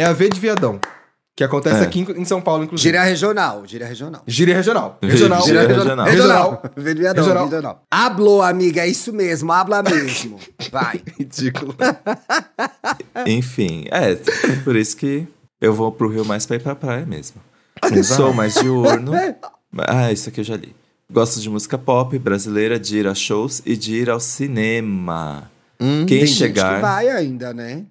[0.00, 0.80] é a V de Viadão.
[1.36, 1.82] Que acontece É.
[1.84, 2.86] aqui em, São Paulo, inclusive.
[2.86, 4.22] Gíria regional, gíria regional.
[4.26, 4.98] Gíria regional.
[5.00, 5.42] Regional.
[5.42, 6.04] Gíria regional.
[6.06, 6.62] regional.
[6.76, 7.14] Regional.
[7.14, 7.44] Regional.
[7.44, 7.82] regional.
[7.90, 10.38] Hablou, amiga, é isso mesmo, habla mesmo.
[10.70, 11.00] Vai.
[11.18, 11.74] Ridículo.
[13.26, 14.16] Enfim, é,
[14.64, 15.26] por isso que
[15.60, 17.40] eu vou pro Rio mais pra ir pra praia mesmo.
[17.90, 18.22] Exato.
[18.22, 19.12] Sou mais diurno.
[19.86, 20.74] Ah, isso aqui eu já li.
[21.08, 25.48] Gosto de música pop brasileira, de ir a shows e de ir ao cinema.
[25.80, 27.84] Hum, Quem Tem gente chegar, que vai ainda, né?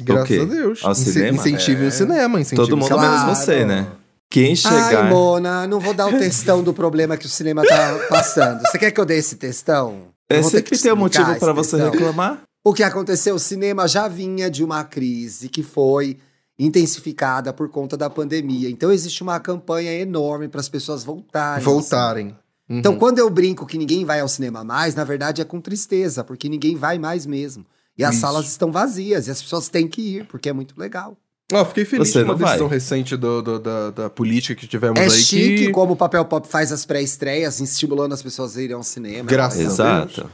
[0.00, 0.84] Graças a Deus.
[0.84, 1.36] Ao Ince- cinema?
[1.38, 1.88] Incentive É.
[1.88, 3.86] o cinema, incentive todo mundo menos você, né?
[4.30, 5.04] Quem chegar.
[5.04, 8.60] Ai, Mona, não vou dar o textão do problema que o cinema tá passando.
[8.62, 10.08] Você quer que eu dê esse textão?
[10.28, 11.90] É sempre que tem um motivo pra esse você textão.
[11.92, 12.42] reclamar.
[12.62, 13.34] O que aconteceu?
[13.36, 16.18] O cinema já vinha de uma crise que foi
[16.58, 18.68] intensificada por conta da pandemia.
[18.68, 21.64] Então existe uma campanha enorme para as pessoas voltarem.
[21.64, 22.36] Voltarem.
[22.68, 22.98] Então, Uhum.
[22.98, 26.48] quando eu brinco que ninguém vai ao cinema mais, na verdade é com tristeza, porque
[26.50, 27.64] ninguém vai mais mesmo.
[27.98, 28.20] E as Isso.
[28.20, 31.16] salas estão vazias e as pessoas têm que ir, porque é muito legal.
[31.52, 32.48] Ó, fiquei feliz Você com uma não vai.
[32.50, 35.10] decisão recente do, do- da, da política que tivemos é aí.
[35.10, 35.70] chique que...
[35.72, 39.24] como o Papel Pop faz as pré-estreias, estimulando as pessoas a irem ao cinema.
[39.28, 40.08] Graças É a legal.
[40.08, 40.30] Exato.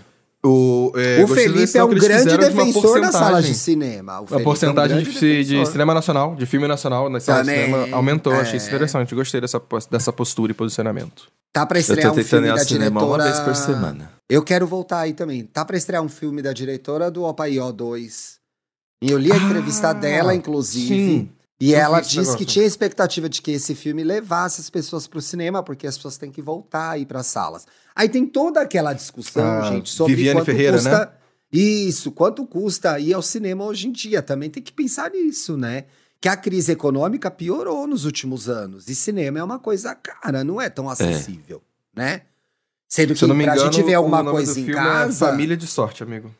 [0.46, 3.52] O, é, O da Felipe é um grande de defensor das salas porcentagem.
[3.52, 4.20] de cinema.
[4.20, 7.52] O A porcentagem é um de, de cinema nacional, de filme nacional nas salas de
[7.52, 8.32] Também, cinema aumentou.
[8.34, 8.68] Achei isso é.
[8.68, 9.14] interessante.
[9.14, 11.28] Gostei dessa, dessa postura e posicionamento.
[11.52, 13.22] Tá pra Eu estrear um filme da cinema diretora...
[13.22, 14.12] uma vez por semana.
[14.28, 15.44] Eu quero voltar aí também.
[15.44, 18.34] Tá pra estrear um filme da diretora do Opaió 2.
[19.02, 20.86] E eu li a Ah, entrevista dela, inclusive.
[20.94, 21.28] sim.
[21.60, 25.20] E Eu ela disse que tinha expectativa de que esse filme levasse as pessoas pro
[25.22, 27.64] cinema, porque as pessoas têm que voltar aí para salas.
[27.94, 30.98] Aí tem toda aquela discussão, Ah, gente, sobre Viviane quanto Ferreira, custa.
[30.98, 31.08] né?
[31.52, 34.20] Isso, quanto custa ir ao cinema hoje em dia.
[34.20, 35.84] Também tem que pensar nisso, né?
[36.20, 38.88] Que a crise econômica piorou nos últimos anos.
[38.88, 41.62] E cinema é uma coisa cara, não é tão acessível,
[41.94, 42.22] né?
[42.88, 45.26] Sendo que Se me pra engano, gente ver o alguma coisa em filme casa.
[45.26, 46.34] é Família de Sorte, amigo.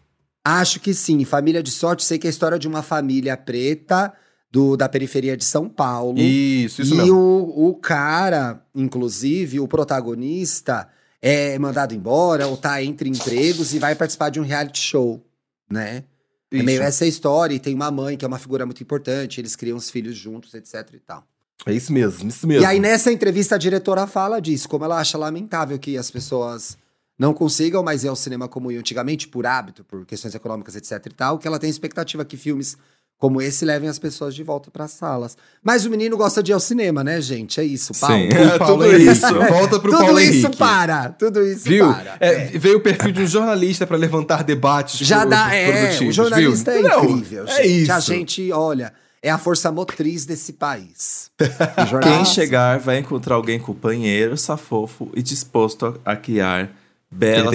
[0.45, 1.25] Acho que sim.
[1.25, 4.13] Família de Sorte, sei que é a história de uma família preta
[4.55, 6.17] do, da periferia de São Paulo.
[6.17, 7.17] Isso, isso e mesmo.
[7.17, 10.89] O, o cara, inclusive, o protagonista,
[11.21, 15.21] é mandado embora ou tá entre empregos e vai participar de um reality show,
[15.69, 16.05] né?
[16.53, 16.85] É meio Isso.
[16.85, 19.77] essa a história, e tem uma mãe que é uma figura muito importante, eles criam
[19.77, 21.27] os filhos juntos, etc e tal.
[21.67, 22.63] É isso mesmo, isso mesmo.
[22.63, 26.79] E aí, nessa entrevista, a diretora fala disso, como ela acha lamentável que as pessoas
[27.19, 31.07] não consigam mais ir ao cinema como iam antigamente, por hábito, por questões econômicas, etc
[31.07, 32.77] e tal, que ela tem expectativa que filmes
[33.19, 35.37] como esse levem as pessoas de volta para as salas.
[35.63, 37.59] Mas o menino gosta de ir ao cinema, né, gente?
[37.59, 38.17] É isso, Paulo.
[38.17, 38.29] Sim.
[38.55, 39.11] O Paulo tudo Henrique.
[39.13, 39.35] isso.
[39.35, 40.57] Volta pro Tudo Paulo isso Henrique.
[40.57, 41.87] para, tudo isso Viu?
[41.93, 42.17] para.
[42.21, 46.13] É, Veio o perfil de um jornalista pra levantar debates Já pro- dá, é, o
[46.13, 46.81] jornalista viu?
[46.87, 47.83] é Não, incrível, É gente.
[47.83, 47.93] isso.
[47.93, 51.31] A gente, olha, é a força motriz desse país.
[52.03, 56.71] Quem chegar vai encontrar alguém companheiro, safofo e disposto a, a criar
[57.11, 57.55] belas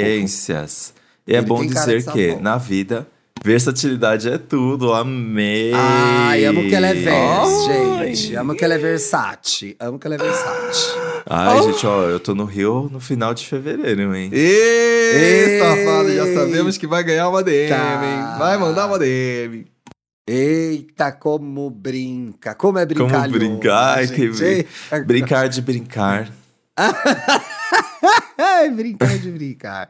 [0.00, 0.92] experiências.
[1.26, 3.06] E é bom dizer que, na vida,
[3.46, 4.92] versatilidade é tudo.
[4.92, 5.70] Amei!
[5.72, 8.14] Ai, amo que ela é vers, Ai.
[8.14, 8.34] gente.
[8.34, 9.76] Amo que ela é versátil.
[9.78, 11.00] Amo que ela é versátil.
[11.28, 14.30] Ai, gente, ó, eu tô no Rio no final de fevereiro, hein?
[14.32, 14.38] Ê,
[15.52, 15.58] Ei.
[15.60, 18.02] safado, já sabemos que vai ganhar uma DM, Tá.
[18.04, 18.38] hein?
[18.38, 19.64] Vai mandar uma DM.
[20.28, 22.52] Eita, como brinca.
[22.56, 23.26] Como é brincar.
[23.28, 24.28] Como brincar, ai, que.
[25.06, 26.28] Brincar de brincar.
[28.74, 29.88] Brincar de brincar.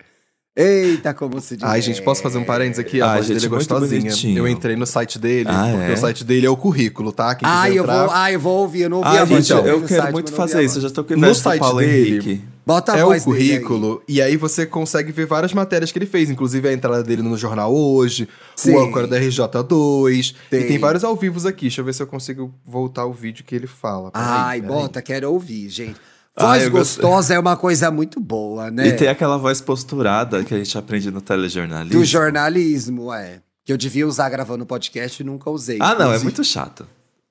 [0.56, 1.64] Eita, como se diz.
[1.64, 3.00] Ai, gente, posso fazer um parênteses aqui?
[3.02, 4.00] A Ai, voz gente, dele é gostosinha.
[4.00, 4.38] bonitinho.
[4.38, 5.94] Eu entrei no site dele, Ah, porque é?
[5.94, 7.34] o site dele é o currículo, tá?
[7.34, 8.04] Quem Ai, eu entrar...
[8.06, 9.46] vou, ai, eu vou ouvir, eu não ouvi Ai, a voz.
[9.46, 10.78] gente, eu eu o quero site, muito fazer isso.
[10.78, 12.40] Eu já tô com o No site Paulo dele, Henrique.
[12.64, 13.48] Bota a é o voz dele aí.
[13.60, 17.22] currículo, e aí você consegue ver várias matérias que ele fez, inclusive a entrada dele
[17.22, 18.74] no Jornal Hoje, Sim.
[18.74, 20.66] o âncora da RJ2, e Tem.
[20.66, 21.66] tem vários ao vivos aqui.
[21.66, 24.10] Deixa eu ver se eu consigo voltar o vídeo que ele fala.
[24.14, 24.74] Ai, peraí.
[24.76, 25.96] bota, quero ouvir, gente.
[26.38, 28.88] Voz gosto- gostosa é uma coisa muito boa, né?
[28.88, 31.98] E tem aquela voz posturada que a gente aprende no telejornalismo.
[31.98, 33.40] Do jornalismo, é.
[33.64, 35.78] Que eu devia usar gravando podcast e nunca usei.
[35.80, 36.86] Ah, não, é muito chato.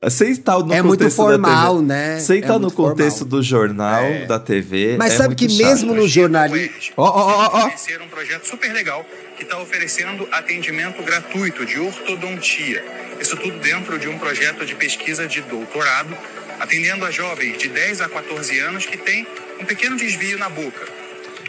[0.10, 1.86] Sem estar no É muito contexto da formal, TV.
[1.88, 2.20] né?
[2.20, 3.40] Sem É estar no muito contexto formal.
[3.40, 4.26] do jornal, É.
[4.26, 4.98] da TV.
[4.98, 5.66] Mas é sabe muito que chato.
[5.68, 6.94] mesmo no jornalismo.
[6.98, 7.66] Ó, ó, ó, ó.
[8.04, 9.04] Um projeto super legal
[9.38, 12.84] que está oferecendo atendimento gratuito de ortodontia.
[13.20, 16.16] Isso tudo dentro de um projeto de pesquisa de doutorado,
[16.60, 19.28] atendendo a jovens de 10 a 14 anos que têm
[19.60, 20.86] um pequeno desvio na boca.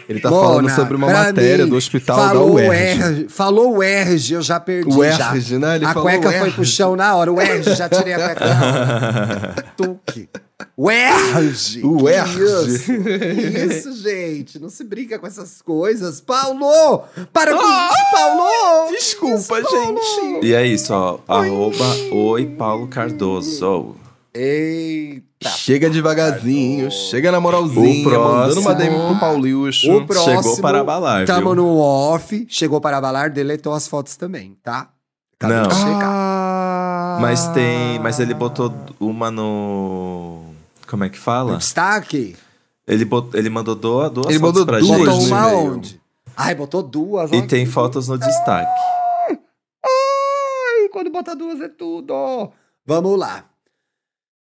[0.09, 2.69] Ele tá Mona, falando sobre uma matéria mim, do hospital da UERJ.
[2.69, 4.89] UERJ, Falou o ERJ, eu já perdi.
[4.89, 5.35] O já.
[5.35, 5.75] ERJ, né?
[5.75, 7.31] Ele a falou cueca o foi pro chão na hora.
[7.31, 9.65] O ERJ, já tirei a cueca.
[9.75, 10.29] Tuque.
[10.77, 11.83] O ERJ.
[11.83, 12.73] O Que ERJ.
[12.73, 14.59] Isso, Que isso, gente.
[14.59, 16.21] Não se brinca com essas coisas.
[16.21, 17.03] Paulo!
[17.33, 18.91] Para com isso, Paulo!
[18.91, 19.99] Desculpa, isso, Paulo?
[20.01, 20.45] gente.
[20.45, 21.19] E é isso, ó.
[21.27, 24.06] Arroba Oi Paulo Cardoso.
[24.37, 25.49] Eita.
[25.49, 29.91] Chega devagarzinho, chega na moralzinha, O próximo- mandando uma DM pro Pauliucho.
[29.97, 31.55] O próximo, Chegou para abalar, Tamo viu?
[31.55, 34.89] no off, chegou para abalar, deletou as fotos também, tá?
[35.39, 35.69] Acabei Não.
[36.01, 37.17] Ah.
[37.21, 37.99] Mas tem.
[37.99, 40.41] Mas ele botou uma no.
[40.87, 41.57] Como é que No fala?
[41.57, 42.35] destaque.
[42.87, 45.05] Ele, bot, ele mandou duas, duas Ele fotos mandou pra duas gente.
[45.07, 46.01] Botou no uma onde?
[46.35, 47.31] Ai, botou duas.
[47.31, 48.71] E tem fotos no destaque.
[49.85, 52.51] Ai, quando bota duas é tudo.
[52.85, 53.43] Vamos lá.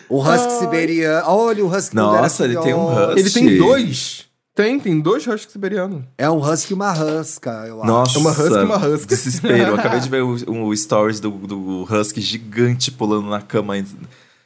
[0.09, 1.27] O husky siberiano.
[1.27, 3.19] Olha o husky Nossa, ele tem um husky.
[3.19, 4.25] Ele tem dois.
[4.55, 6.03] Tem, tem dois huskies siberianos.
[6.17, 7.91] É um husky e uma husca, eu acho.
[7.91, 9.07] Nossa, É uma husky, uma husky.
[9.07, 9.57] Desespero.
[9.57, 13.73] Eu acabei de ver o, o stories do, do Husky gigante pulando na cama.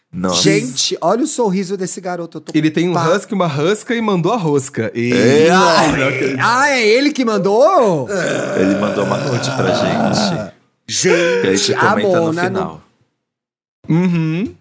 [0.09, 0.41] Nossa.
[0.43, 2.37] Gente, olha o sorriso desse garoto.
[2.37, 4.89] eu tô Ele tem um pa- husky, uma husca e mandou a rosca.
[4.95, 5.11] E...
[5.11, 5.49] É.
[6.41, 8.07] Ah, é ele que mandou?
[8.57, 10.53] Ele mandou uma note pra gente.
[10.87, 12.81] Que a gente Gente, a comenta no final.
[13.89, 14.55] Uhum.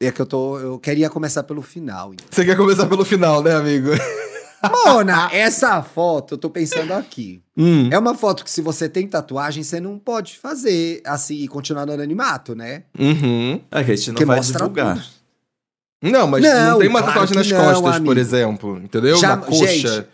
[0.00, 0.58] É que eu tô.
[0.58, 2.14] Eu queria começar pelo final.
[2.14, 2.24] então.
[2.30, 3.90] Você quer começar pelo final, né, amigo?
[4.62, 7.40] Mona, essa foto, eu tô pensando aqui.
[7.56, 7.88] Hum.
[7.92, 11.86] É uma foto que se você tem tatuagem, você não pode fazer assim e continuar
[11.86, 12.82] no anonimato, né?
[12.98, 13.60] Uhum.
[13.70, 14.96] É que a gente não Que vai divulgar.
[14.96, 15.06] tudo.
[16.02, 18.04] Não, mas não, Não, tem uma claro tatuagem nas não, costas, amigo.
[18.06, 18.78] por exemplo.
[18.78, 19.16] Entendeu?
[19.18, 19.66] Já- Na coxa.
[19.66, 20.06] gente,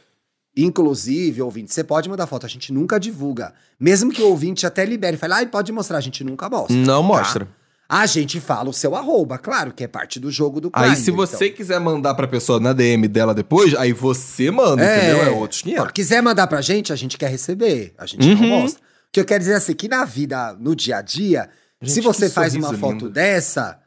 [0.56, 3.52] Inclusive, ouvinte, você pode mandar foto, a gente nunca divulga.
[3.78, 6.76] Mesmo que o ouvinte até libere e fale, ai, pode mostrar, a gente nunca mostra.
[6.76, 7.48] Não mostra.
[7.88, 11.04] A gente fala o seu arroba, claro, que é parte do jogo do Aí, Grindr,
[11.04, 11.56] se você então.
[11.56, 15.22] quiser mandar pra pessoa na DM dela depois, aí você manda, entendeu?
[15.22, 15.78] É outros 500.
[15.80, 17.92] Agora, quiser mandar pra gente, a gente quer receber.
[17.98, 18.34] A gente Uhum.
[18.36, 18.80] não mostra.
[18.80, 21.48] O que eu quero dizer é assim, que na vida, no dia a dia,
[21.82, 23.10] se Gente, você que faz uma foto lindo.
[23.10, 23.78] dessa,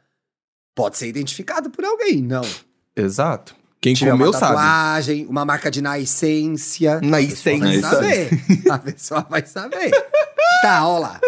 [0.74, 2.42] pode ser identificado por alguém, não.
[2.96, 3.54] Exato.
[3.80, 4.54] Quem tiver comeu uma sabe.
[4.54, 7.00] tatuagem, uma marca de nascência.
[7.00, 8.30] Na A pessoa vai saber.
[8.70, 9.90] A pessoa vai saber.
[10.62, 11.20] Tá, ó lá.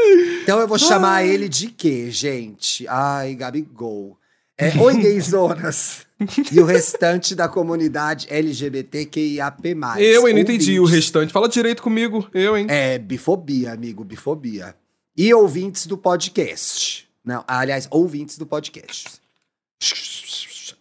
[0.43, 2.87] Então eu vou chamar ele de quê, gente?
[2.89, 4.19] Ai, Gabigol.
[4.59, 6.07] É, Oi, gayzonas.
[6.53, 9.75] e o restante da comunidade LGBTQIAP+.
[9.99, 10.35] Eu, hein?
[10.35, 11.33] Não entendi o restante.
[11.33, 12.29] Fala direito comigo.
[12.35, 12.67] Eu, hein?
[12.69, 14.75] É, bifobia, amigo, bifobia.
[15.17, 17.09] E ouvintes do podcast.
[17.25, 19.21] Não, aliás, ouvintes do podcast.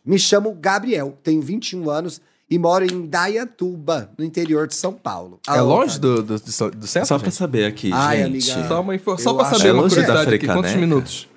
[0.05, 5.39] Me chamo Gabriel, tenho 21 anos e moro em Dayatuba, no interior de São Paulo.
[5.47, 7.07] É longe do, do, do, do centro?
[7.07, 7.35] Só pra gente?
[7.37, 8.51] saber aqui, Ai, gente.
[8.51, 8.67] amiga.
[8.67, 9.17] Só, uma info...
[9.19, 10.47] Só pra saber É uma curiosidade aqui.
[10.47, 11.27] Quantos minutos?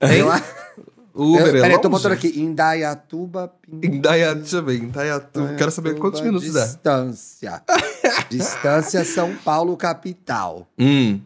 [0.00, 0.28] Eu,
[1.12, 3.52] O Uber eu, é peraí, eu tô botando aqui, em Dayatuba...
[3.82, 4.34] Em Daya...
[4.36, 4.80] Deixa eu ver.
[4.80, 5.54] Em Dayatuba.
[5.54, 6.64] Quero saber quantos minutos dá.
[6.64, 7.62] Distância.
[8.30, 10.68] Distância São Paulo, capital.
[10.78, 11.20] Hum.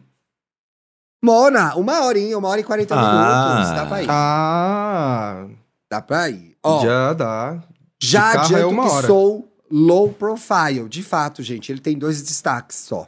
[1.23, 3.55] Mona, uma horinha, uma hora e quarenta Ah.
[3.55, 3.75] minutos.
[3.75, 4.07] Dá pra ir.
[4.09, 5.45] Ah...
[5.95, 6.55] Dá pra ir.
[6.63, 7.63] Ó, Já dá.
[8.01, 9.07] Já é adianto uma que hora.
[9.07, 10.89] sou low profile.
[10.89, 13.07] De fato, gente, ele tem dois destaques só.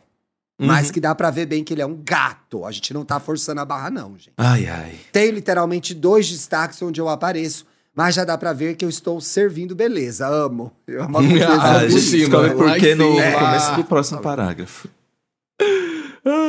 [0.59, 0.67] Uhum.
[0.67, 2.65] Mas que dá pra ver bem que ele é um gato.
[2.65, 4.31] A gente não tá forçando a barra, não, gente.
[4.37, 4.95] Ai, ai.
[5.11, 7.65] Tem literalmente dois destaques onde eu apareço.
[7.93, 10.27] Mas já dá pra ver que eu estou servindo beleza.
[10.27, 10.71] Amo.
[10.87, 13.31] Eu amo a beleza Ah, Ah, a por gente descobre por que no cima.
[13.39, 14.87] começo do próximo parágrafo.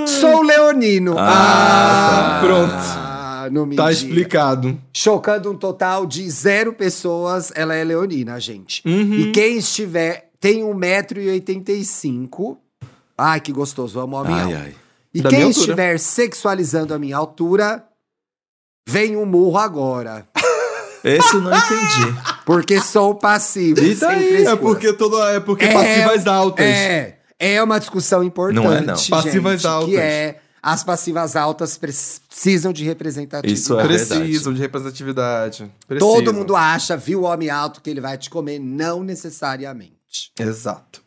[0.07, 1.17] Sou leonino.
[1.19, 2.47] Ah, tá.
[2.47, 3.08] Pronto.
[3.51, 4.79] Me Tá explicado.
[4.93, 8.83] Chocando um total de zero pessoas, ela é leonina, gente.
[8.87, 9.15] Uhum.
[9.15, 12.57] E quem estiver tem 1,85m.
[13.17, 14.57] Ai, que gostoso, amo homem Ai, alto.
[14.57, 14.75] ai.
[15.13, 17.85] E Da quem minha estiver sexualizando a minha altura,
[18.89, 20.27] vem um murro agora.
[21.03, 22.15] Esse eu não entendi.
[22.45, 23.81] Porque sou passivo.
[23.81, 24.29] E daí?
[24.29, 24.51] frescura.
[24.53, 26.65] É porque, todo, é porque É, passivas altas.
[26.67, 28.65] É, é uma discussão importante.
[28.65, 28.97] Não é, não.
[28.97, 29.91] gente, Passivas altas.
[29.91, 33.53] Que é, as passivas altas precisam de representatividade.
[33.61, 34.21] Isso é verdade.
[34.25, 35.73] Precisam de representatividade.
[35.87, 36.15] Precisam.
[36.15, 38.59] Todo mundo acha, viu o homem alto que ele vai te comer?
[38.59, 40.33] Não necessariamente.
[40.39, 41.03] Exato.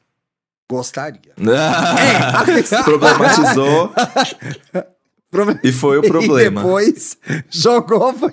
[0.70, 1.34] Gostaria.
[1.42, 2.82] É.
[2.84, 3.94] Problematizou
[5.64, 6.62] e foi o problema.
[6.62, 7.18] E depois
[7.50, 8.14] jogou.
[8.14, 8.32] Foi...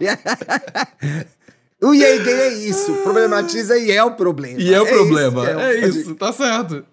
[1.83, 2.93] o gay é isso.
[3.03, 4.61] Problematiza e é o problema.
[4.61, 5.47] E é o isso problema.
[5.47, 6.85] que o- É isso, tá certo.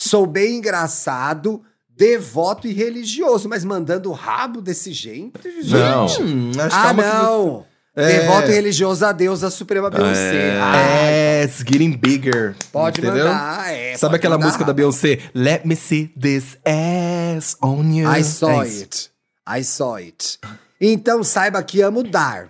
[0.00, 1.62] Sou bem engraçado,
[1.96, 5.72] devoto e religioso, mas mandando o rabo desse jeito, gente.
[6.22, 6.64] Não.
[6.64, 7.66] Acho Ah, não.
[7.98, 8.20] É.
[8.20, 10.36] Devoto e religioso a Deus, a Suprema Beyoncé.
[10.50, 10.60] É.
[10.60, 12.54] Ah, É, it's getting bigger.
[12.70, 13.24] pode entendeu?
[13.26, 13.72] mandar.
[13.72, 14.46] É, Sabe aquela mandar.
[14.48, 15.18] música da Beyoncé?
[15.34, 18.06] Let me see this ass on you.
[18.14, 18.82] I saw É isso.
[18.82, 19.10] it.
[19.48, 20.38] I saw it.
[20.78, 22.48] Então saiba que amo dar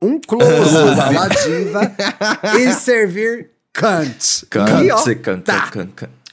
[0.00, 1.92] um close da diva
[2.58, 4.44] e servir cunt.
[4.82, 5.42] E, ó, Cante, can,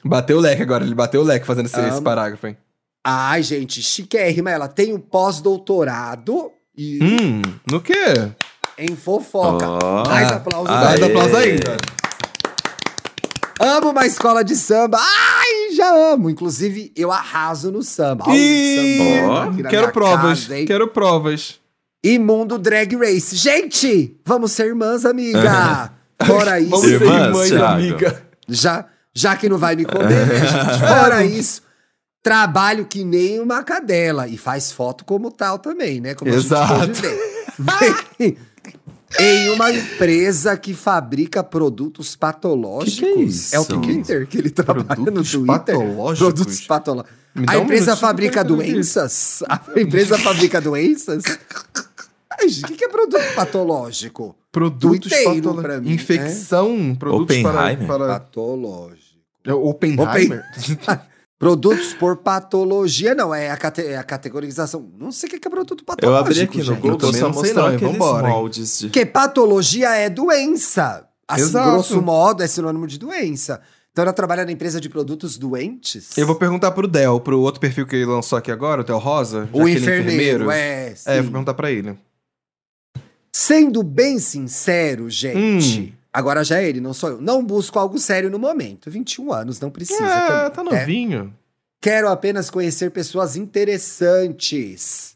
[0.04, 2.58] Bateu o leque agora, ele bateu o leque fazendo esse, esse parágrafo, hein?
[3.04, 4.50] Ai, gente, chiquérrima.
[4.52, 8.32] Ela tem um pós-doutorado e Hum, no quê?
[8.78, 9.68] em fofoca.
[9.68, 10.04] Ó.
[10.08, 10.84] Mais aplausos Aê.
[10.86, 11.10] Mais aí.
[11.12, 11.78] aplausos ainda.
[13.60, 14.98] Amo uma escola de samba.
[15.00, 16.30] Ai, já amo.
[16.30, 18.26] Inclusive, eu arraso no samba.
[18.30, 21.60] Ih, samba na quero provas, casa, quero provas.
[22.04, 23.36] Imundo Drag Race.
[23.36, 25.92] Gente, vamos ser irmãs, amiga.
[26.26, 26.70] Fora isso.
[26.72, 27.66] Vamos ser Irmãs, irmãs, Thiago.
[27.74, 28.24] amiga.
[28.50, 30.80] Já, já que não vai me comer, né, gente?
[30.80, 31.62] Fora isso,
[32.24, 34.28] trabalho que nem uma cadela.
[34.28, 36.13] E faz foto como tal também, né?
[36.13, 36.74] Como Exato.
[36.74, 37.17] a gente pode
[38.19, 38.38] ver.
[39.19, 42.95] Em uma empresa que fabrica produtos patológicos.
[42.95, 43.62] Que que é isso?
[43.62, 45.76] o Twitter que ele trabalha Produtos no Twitter?
[45.76, 46.19] patológicos?
[46.19, 47.21] Produtos patológicos.
[47.47, 49.43] A empresa fabrica doenças?
[49.50, 51.24] A empresa fabrica doenças?
[51.24, 54.36] O que que é produto patológico?
[54.52, 55.12] Produtos
[55.62, 58.08] pra mim, Infecção, produtos para, para...
[58.08, 59.01] Patológico.
[59.45, 60.43] É, Oppenheimer?
[61.39, 64.91] Produtos por patologia, não, é a, cate- é a categorização.
[64.95, 66.28] Não sei o que que é produto Eu patológico.
[66.30, 66.80] abri aqui no gente.
[66.82, 67.76] Google, também só não sei mostrou não, hein?
[67.78, 68.86] aqueles Vambora, moldes de...
[68.88, 71.07] Porque patologia é doença.
[71.28, 71.72] Assim, Exato.
[71.72, 73.59] grosso modo, é sinônimo de doença.
[73.91, 76.16] Então ela trabalha na empresa de produtos doentes.
[76.16, 78.99] Eu vou perguntar pro Del, pro outro perfil que ele lançou aqui agora, o Del
[78.99, 79.49] Rosa.
[79.51, 80.91] o que ele enfermeiro, É, é.
[80.91, 81.22] eu sim.
[81.24, 81.97] vou perguntar pra ele.
[83.34, 87.22] Sendo bem sincero, gente, Agora já é ele, não sou eu.
[87.22, 88.91] Não busco algo sério no momento.
[88.91, 90.51] 21 anos, não precisa É, também.
[90.51, 90.80] tá né?
[90.82, 91.34] novinho.
[91.80, 95.16] Quero apenas conhecer pessoas interessantes.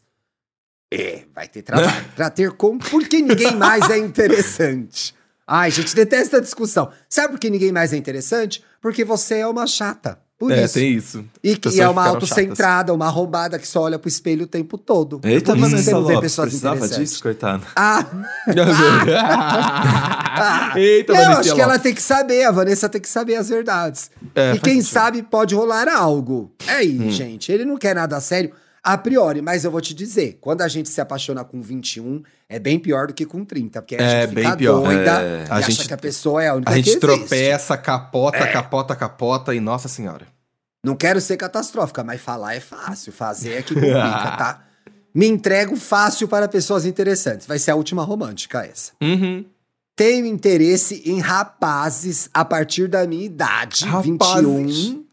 [0.92, 2.78] É, vai ter trabalho pra ter como.
[2.78, 5.14] Porque ninguém mais é interessante.
[5.46, 6.90] Ai, gente, detesta a discussão.
[7.08, 8.64] Sabe por que ninguém mais é interessante?
[8.80, 10.18] Porque você é uma chata.
[10.38, 10.74] Por é, isso.
[10.74, 11.24] tem isso.
[11.42, 15.18] E que é uma autocentrada, uma arrombada que só olha pro espelho o tempo todo.
[15.24, 17.64] Eita, Por isso você não vê pessoas precisava disso, coitado.
[17.74, 18.04] Ah,
[20.76, 23.48] Eita, não, Vanessa acho que ela tem que saber, a Vanessa tem que saber as
[23.48, 24.10] verdades.
[24.34, 24.92] É, e quem sentido.
[24.92, 26.52] sabe pode rolar algo.
[26.66, 27.10] É aí, Hum.
[27.10, 27.50] gente.
[27.50, 28.52] Ele não quer nada sério
[28.94, 32.58] a priori, mas eu vou te dizer, quando a gente se apaixona com 21, é
[32.58, 34.80] bem pior do que com 30, porque a É, gente fica pior.
[34.80, 35.44] doida É.
[35.46, 37.00] e A acha gente- que a pessoa é a única A que gente existe.
[37.00, 38.46] tropeça, capota, É.
[38.52, 40.26] capota, capota e nossa senhora.
[40.84, 44.62] Não quero ser catastrófica, mas falar é fácil, fazer é que complica, tá?
[45.12, 47.46] Me entrego fácil para pessoas interessantes.
[47.46, 48.92] Vai ser a última romântica essa.
[49.02, 49.44] Uhum.
[49.96, 54.04] Tenho interesse em rapazes a partir da minha idade, Rapazes.
[54.04, 55.05] 21,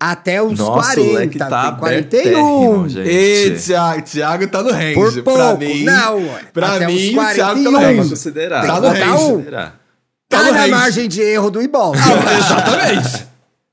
[0.00, 1.86] até uns Nossa, o leque 40, tá tem 41.
[1.86, 3.08] abertérrimo, gente.
[3.10, 4.94] E Thiago, Thiago tá no range.
[4.94, 5.38] Por pouco.
[5.38, 7.96] Pra mim, não, pra até mim, uns o Thiago tá no 41.
[7.96, 8.10] Range.
[8.10, 8.66] considerar.
[8.66, 9.32] Tá que no range.
[9.32, 9.42] um.
[9.44, 9.72] Tá,
[10.28, 10.70] Tá no na range.
[10.70, 11.96] margem de erro do Ibola.
[11.96, 13.26] Ah, exatamente.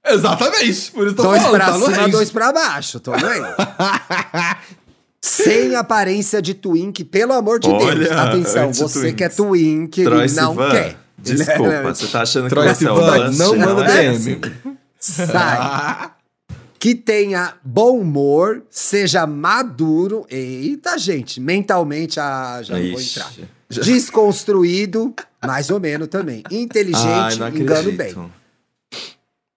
[0.08, 0.92] Exatamente.
[0.92, 2.12] Por isso tô dois falando, pra tá cima, range.
[2.12, 3.00] dois pra baixo.
[3.00, 3.48] Tô vendo.
[5.24, 7.84] Sem aparência de twink, pelo amor de Deus.
[7.84, 8.78] Olha, Atenção, anti-twinks.
[8.94, 10.96] você que é twink, Troy não Sivan, quer.
[11.20, 12.96] Desculpa, você tá achando que Troy você é o
[13.32, 14.16] não manda é DM.
[14.16, 14.42] assim.
[15.02, 16.12] Sai.
[16.80, 20.26] que tenha bom humor, seja maduro.
[20.30, 23.32] Eita, gente, mentalmente, ah, já não vou entrar.
[23.70, 25.14] Desconstruído,
[25.46, 26.44] mais ou menos também.
[26.50, 28.16] Ai, Inteligente, não engano bem.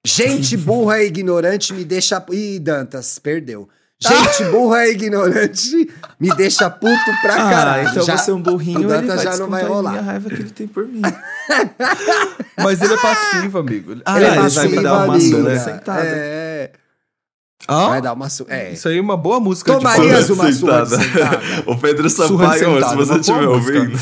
[0.06, 2.24] Gente burra e ignorante me deixa.
[2.30, 3.68] Ih, Dantas, perdeu.
[4.02, 5.88] Gente burra e ignorante
[6.20, 7.88] me deixa puto pra Ah, caralho.
[7.88, 9.98] então Já- você é um burrinho, o ele vai já não vai rolar.
[9.98, 11.00] a raiva que ele tem por mim.
[12.58, 13.96] Mas ele é passivo, amigo.
[14.04, 15.36] Ah, Ele é ele vai passivo, me dar uma amiga.
[15.36, 16.02] surra sentada.
[16.04, 16.70] É,
[17.66, 18.44] Ah, vai dar uma su...
[18.48, 18.72] É.
[18.72, 21.40] Isso aí é uma boa música Tomarias de uma surra de sentada.
[21.66, 23.98] O Pedro Surra Sampaio, se você estiver ouvindo.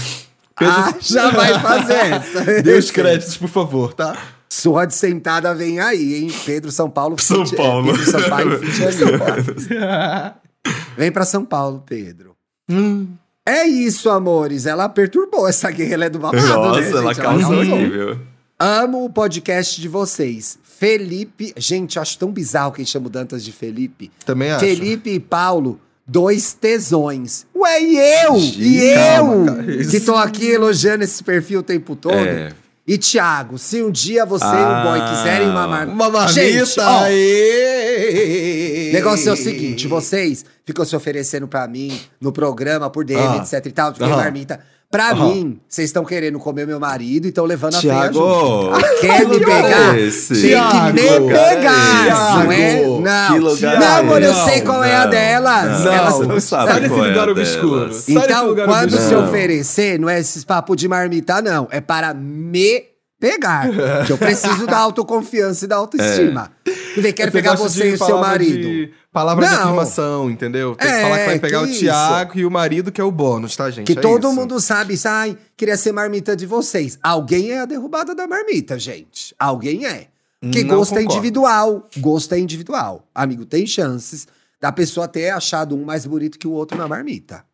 [0.56, 2.44] Ah, já vai fazer essa.
[2.62, 4.16] Deus créditos, por favor, tá?
[4.54, 6.30] Surra de sentada vem aí, hein?
[6.44, 7.18] Pedro São Paulo.
[7.18, 7.90] São é, Paulo.
[7.90, 10.36] Pedro Sampaio Anitta.
[10.94, 12.36] Vem pra São Paulo, Pedro.
[12.70, 13.08] Hum.
[13.48, 14.66] É isso, amores.
[14.66, 18.18] Ela perturbou essa guerra, ela é do babado, Nossa, né, ela causou aqui, viu?
[18.60, 20.58] Amo o podcast de vocês.
[20.62, 21.54] Felipe.
[21.56, 24.10] Gente, eu acho tão bizarro quem chama o Dantas de Felipe.
[24.26, 24.66] Também acho.
[24.66, 27.46] Felipe e Paulo, dois tesões.
[27.56, 28.36] Ué, e eu?
[28.36, 29.46] E calma, eu?
[29.46, 29.76] cara.
[29.76, 32.14] Isso- Que tô aqui elogiando esse perfil o tempo todo.
[32.14, 32.52] É.
[32.86, 35.92] E Thiago, se um dia você e Ah, o boy quiserem uma marmita.
[35.92, 38.88] Uma marmita Gente, ó, aí.
[38.90, 43.20] O negócio é o seguinte, vocês ficam se oferecendo pra mim no programa, por DM,
[43.22, 43.36] Ah.
[43.36, 44.16] etc e tal, de Aham.
[44.16, 44.60] marmita.
[44.92, 45.28] Pra Aham.
[45.34, 49.00] mim, vocês estão querendo comer meu marido e estão levando a feia Thiago, junto.
[49.00, 49.96] Quer me pegar?
[49.96, 50.34] é esse?
[50.34, 52.82] Tem que Thiago, me pegar, Thiago, não é?
[52.82, 53.00] Não.
[53.00, 55.80] não, é amor, eu sei qual é a Não, delas.
[55.80, 57.90] não, Elas não sabe Sai desse é lugar a obscuro.
[58.06, 59.24] Então, lugar quando se Não.
[59.24, 61.66] oferecer, não é esses papo de marmita, não.
[61.70, 62.84] É para me
[63.18, 63.70] pegar.
[64.06, 66.50] que eu preciso da autoconfiança e da autoestima.
[66.68, 66.72] É.
[66.96, 68.60] Vê, quero Você pegar você de e o seu marido.
[68.68, 69.62] De, palavra de Não.
[69.62, 70.74] afirmação, entendeu?
[70.76, 71.80] Tem que É, falar que vai pegar que o isso.
[71.80, 73.86] Thiago e o marido, que é o bônus, tá, gente?
[73.86, 74.36] Que É todo isso.
[74.36, 76.98] mundo sabe, sai, queria ser marmita de vocês.
[77.02, 79.34] Alguém é a derrubada da marmita, gente.
[79.38, 80.08] Alguém é.
[80.40, 81.12] Porque Não gosto é concordo.
[81.14, 81.88] individual.
[81.98, 83.08] Gosto é individual.
[83.14, 84.26] Amigo, tem chances
[84.60, 87.44] da pessoa ter achado um mais bonito que o outro na marmita.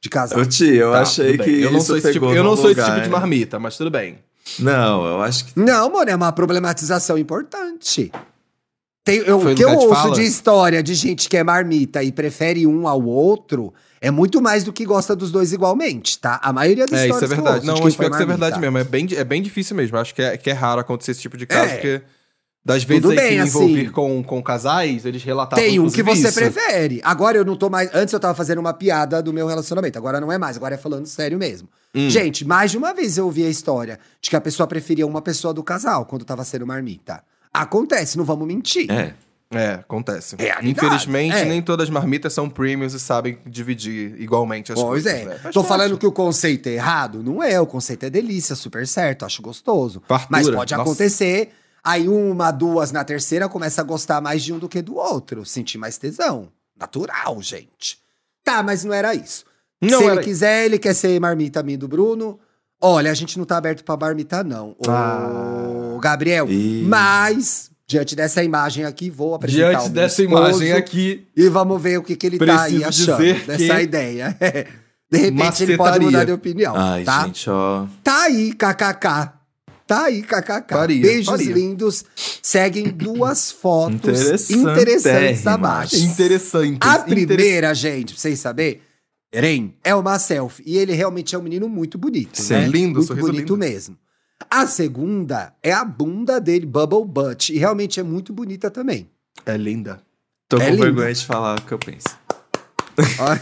[0.00, 0.38] De casal.
[0.40, 2.70] Ô, tio, eu Tá, achei que eu não isso sou esse tipo, eu não sou
[2.70, 4.18] esse tipo de marmita, mas tudo bem.
[4.60, 5.58] Não, eu acho que...
[5.60, 8.10] Não, mano, é uma problematização importante.
[9.08, 10.14] Tem, eu, o que eu ouço fala?
[10.14, 14.62] de história de gente que é marmita e prefere um ao outro é muito mais
[14.64, 16.38] do que gosta dos dois igualmente, tá?
[16.42, 17.66] A maioria das É, isso é histórias que eu verdade.
[17.66, 18.78] Não, pior que isso é verdade mesmo.
[18.78, 19.96] É bem, é bem difícil mesmo.
[19.98, 21.74] Acho que é, que é raro acontecer esse tipo de caso, É.
[21.74, 22.02] porque
[22.64, 23.48] das vezes Tudo aí bem, que assim.
[23.64, 26.34] envolver com, com casais, eles relatavam Tem um que você isso.
[26.38, 27.00] prefere.
[27.02, 27.88] Agora eu não tô mais.
[27.94, 29.96] Antes eu tava fazendo uma piada do meu relacionamento.
[29.98, 30.56] Agora não é mais.
[30.56, 31.66] Agora é falando sério mesmo.
[31.94, 32.10] Hum.
[32.10, 35.22] Gente, mais de uma vez eu ouvi a história de que a pessoa preferia uma
[35.22, 37.22] pessoa do casal quando tava sendo marmita.
[37.52, 38.90] Acontece, não vamos mentir.
[38.90, 39.14] É.
[39.50, 40.36] É, acontece.
[40.36, 41.44] Realidade, Infelizmente, é.
[41.46, 45.12] nem todas as marmitas são premiums e sabem dividir igualmente as Pois coisas.
[45.20, 45.24] é.
[45.24, 45.34] né?
[45.52, 45.68] Tô parte.
[45.68, 47.22] falando que o conceito é errado?
[47.22, 47.58] Não é.
[47.58, 50.02] O conceito é delícia, super certo, acho gostoso.
[50.06, 50.82] Fartura, Mas pode nossa.
[50.82, 51.50] acontecer.
[51.82, 55.46] Aí uma, duas na terceira começa a gostar mais de um do que do outro.
[55.46, 56.48] Sentir mais tesão.
[56.78, 57.98] Natural, gente.
[58.44, 59.46] Tá, mas não era isso.
[59.80, 62.38] Não Se era ele quiser, ele quer ser marmita minha do Bruno.
[62.80, 64.76] Olha, a gente não tá aberto pra marmita, não.
[64.86, 65.28] Ah.
[65.94, 66.46] Ô, Gabriel.
[66.48, 66.84] Ih.
[66.86, 71.98] Mas, diante dessa imagem aqui, vou apresentar Diante o dessa imagem aqui, E vamos ver
[71.98, 73.16] o que, que ele tá aí achando
[73.46, 74.36] dessa que- ideia.
[75.10, 77.24] De repente ele pode mudar de opinião, Ai, tá?
[77.24, 77.86] gente, ó...
[78.04, 79.32] Tá aí, kkk.
[79.86, 80.68] Tá aí, kkk.
[80.68, 81.54] Faria, Beijos faria.
[81.54, 82.04] lindos.
[82.42, 85.96] Seguem duas fotos interessantes abaixo.
[85.96, 86.76] Interessante.
[86.82, 88.82] A primeira, gente, pra vocês saberem,
[89.32, 90.62] Ren, é uma selfie.
[90.66, 92.40] E ele realmente é um menino muito bonito.
[92.40, 92.54] Sim.
[92.54, 92.66] né?
[92.68, 93.56] Lindo, muito sorriso bonito lindo.
[93.58, 93.96] mesmo.
[94.50, 97.52] A segunda é a bunda dele, Bubble Butt.
[97.52, 99.10] E realmente é muito bonita também.
[99.44, 100.00] É linda.
[100.48, 100.82] Tô É com lindo.
[100.84, 102.06] vergonha de falar o que eu penso.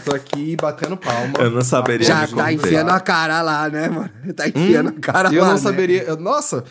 [0.05, 1.33] Tô aqui batendo palma.
[1.39, 4.09] Eu não saberia Já tá enfiando a cara lá, né, mano?
[4.35, 5.33] Tá enfiando a cara Hum?
[5.33, 5.47] Eu lá.
[5.47, 5.59] não né?
[5.61, 6.03] saberia.
[6.03, 6.63] eu- Nossa,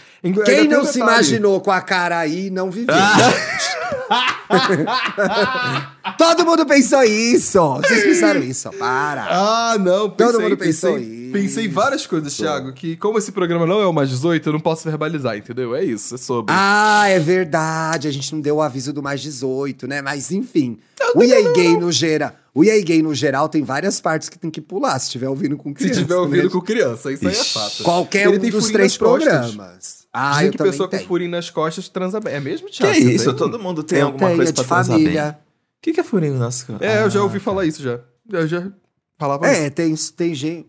[0.44, 1.12] Quem não se detalhe.
[1.12, 2.94] imaginou com a cara aí não viveu.
[2.94, 3.16] Ah.
[6.18, 7.58] Todo mundo pensou isso.
[7.76, 8.70] Vocês pensaram isso.
[8.72, 9.26] Para.
[9.28, 10.10] Ah, não.
[10.10, 11.32] Pensei, Todo mundo pensou pensei, isso.
[11.32, 14.60] Pensei várias coisas, Thiago, que como esse programa não é o mais 18, eu não
[14.60, 15.74] posso verbalizar, entendeu?
[15.74, 16.54] É isso, é sobre.
[16.56, 18.08] Ah, é verdade.
[18.08, 20.00] A gente não deu o aviso do mais 18, né?
[20.00, 20.78] Mas enfim.
[21.14, 22.32] O EA Gay no geral.
[22.54, 25.58] O EA Gay no geral tem várias partes que tem que pular, se estiver ouvindo
[25.58, 26.00] com Se criança.
[26.00, 26.50] tiver ouvindo né?
[26.50, 27.82] com criança, isso aí é fato.
[27.82, 30.05] Qualquer Ele um dos três programas.
[30.18, 31.08] Ah, Dizem eu que pessoa com tenho.
[31.08, 32.34] furinho nas costas transa bem.
[32.34, 32.94] É mesmo, Que Thiago?
[32.94, 33.24] é Você isso?
[33.26, 33.34] tem?
[33.36, 35.04] Todo mundo tem Eu alguma tenho, coisa é pra transar bem.
[35.04, 35.38] família.
[35.40, 36.88] O que, que é furinho nas costas?
[36.88, 38.00] É, eu já ouvi falar isso já.
[38.30, 38.72] Eu já
[39.18, 39.60] falava isso.
[39.62, 40.68] É, tem, tem gente.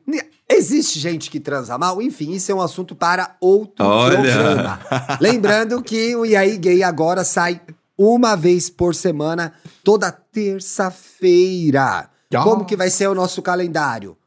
[0.49, 4.17] Existe gente que transa mal, enfim, isso é um assunto para outro Olha.
[4.21, 4.79] programa.
[5.19, 7.59] Lembrando que o E aí Gay agora sai
[7.97, 12.09] uma vez por semana, toda terça-feira.
[12.33, 12.43] Ah.
[12.43, 14.17] Como que vai ser o nosso calendário?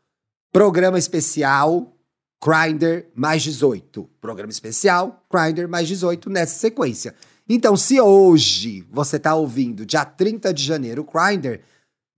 [0.53, 1.95] Programa especial,
[2.43, 4.09] Grindr mais 18.
[4.20, 7.14] Programa especial, Grindr mais 18 nessa sequência.
[7.49, 11.61] Então, se hoje você tá ouvindo, dia 30 de janeiro, Grindr,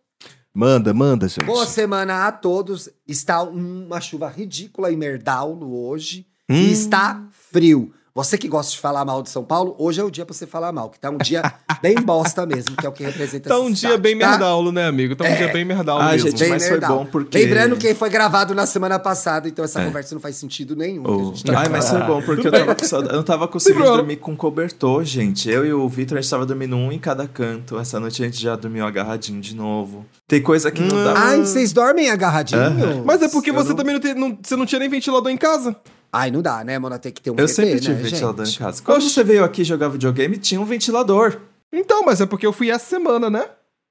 [0.55, 1.45] Manda, manda, gente.
[1.45, 2.89] Boa semana a todos.
[3.07, 6.27] Está uma chuva ridícula em Merdaulo hoje.
[6.51, 6.55] Hum.
[6.55, 7.93] E está frio.
[8.19, 10.45] Você que gosta de falar mal de São Paulo, hoje é o dia pra você
[10.45, 11.41] falar mal, que tá um dia
[11.81, 14.31] bem bosta mesmo, que é o que representa Tá um dia cidade, bem tá?
[14.31, 15.15] merdaulo, né, amigo?
[15.15, 16.29] Tá um dia bem merdaulo Ah, mesmo.
[16.31, 17.05] gente, Bem mas foi Merdaulo.
[17.05, 19.85] bom porque- Lembrando que foi gravado na semana passada, então essa É.
[19.85, 21.05] conversa não faz sentido nenhum.
[21.05, 21.25] que a Oh.
[21.27, 23.85] gente tá Ai, mas foi bom, porque eu, tava com saudade- eu não tava conseguindo
[23.85, 25.49] dormir com cobertor, gente.
[25.49, 27.79] Eu e o Vitor, a gente tava dormindo um em cada canto.
[27.79, 30.05] Essa noite a gente já dormiu agarradinho de novo.
[30.27, 31.15] Tem coisa que não dá.
[31.17, 32.61] Ai, vocês dormem agarradinho?
[32.63, 33.03] Aham.
[33.05, 35.31] Mas é porque Eu você não- também não, tem, não, você não tinha nem ventilador
[35.31, 35.77] em casa.
[36.13, 36.99] Ai, não dá, né, mano?
[36.99, 38.57] Tem que ter um Eu VT, sempre né, tive ventilador gente?
[38.57, 38.83] em casa.
[38.83, 41.37] Quando você veio aqui jogar videogame, tinha um ventilador.
[41.73, 43.45] Então, mas é porque eu fui essa semana, né?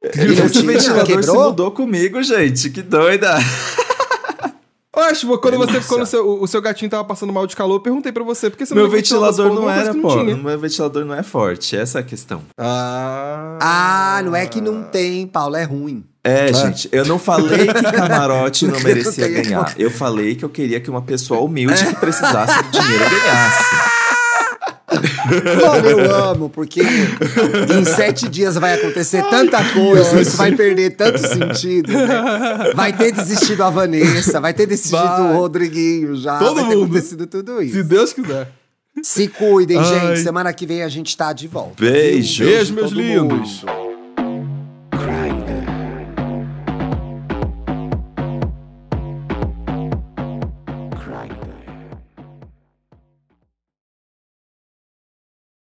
[0.03, 0.65] E não esse tinha?
[0.73, 1.45] ventilador se Quebrou?
[1.49, 2.69] mudou comigo, gente.
[2.71, 3.35] Que doida.
[4.95, 5.81] Oxe, quando, você, Delícia.
[5.87, 8.49] quando o seu, o seu gatinho tava passando mal de calor, eu perguntei pra você,
[8.49, 10.09] por que você não Meu ventilador não era, pô.
[10.09, 10.35] tinha.
[10.35, 11.77] Meu ventilador não é forte.
[11.77, 12.41] Essa é a questão.
[12.57, 13.59] Ah.
[13.61, 16.03] Ah, não é que não tem, Paulo, é ruim.
[16.27, 19.73] É, gente, eu não falei que camarote não merecia ganhar.
[19.77, 23.97] Eu falei que eu queria que uma pessoa humilde que precisasse do dinheiro ganhasse.
[24.89, 31.19] Mano, eu amo, porque em sete dias vai acontecer tanta coisa, isso vai perder tanto
[31.19, 31.91] sentido.
[31.91, 32.71] né?
[32.73, 35.33] Vai ter desistido a Vanessa, vai ter desistido Vai.
[35.33, 36.39] o Rodriguinho já.
[36.39, 36.85] Todo vai ter mundo.
[36.85, 37.75] acontecido tudo isso.
[37.75, 38.49] Se Deus quiser.
[39.03, 39.83] Se cuidem, Ai.
[39.85, 40.19] gente.
[40.23, 41.75] Semana que vem a gente tá de volta.
[41.79, 42.45] Beijo.
[42.45, 43.63] Beijo, meus todo lindos.
[43.63, 43.86] mundo.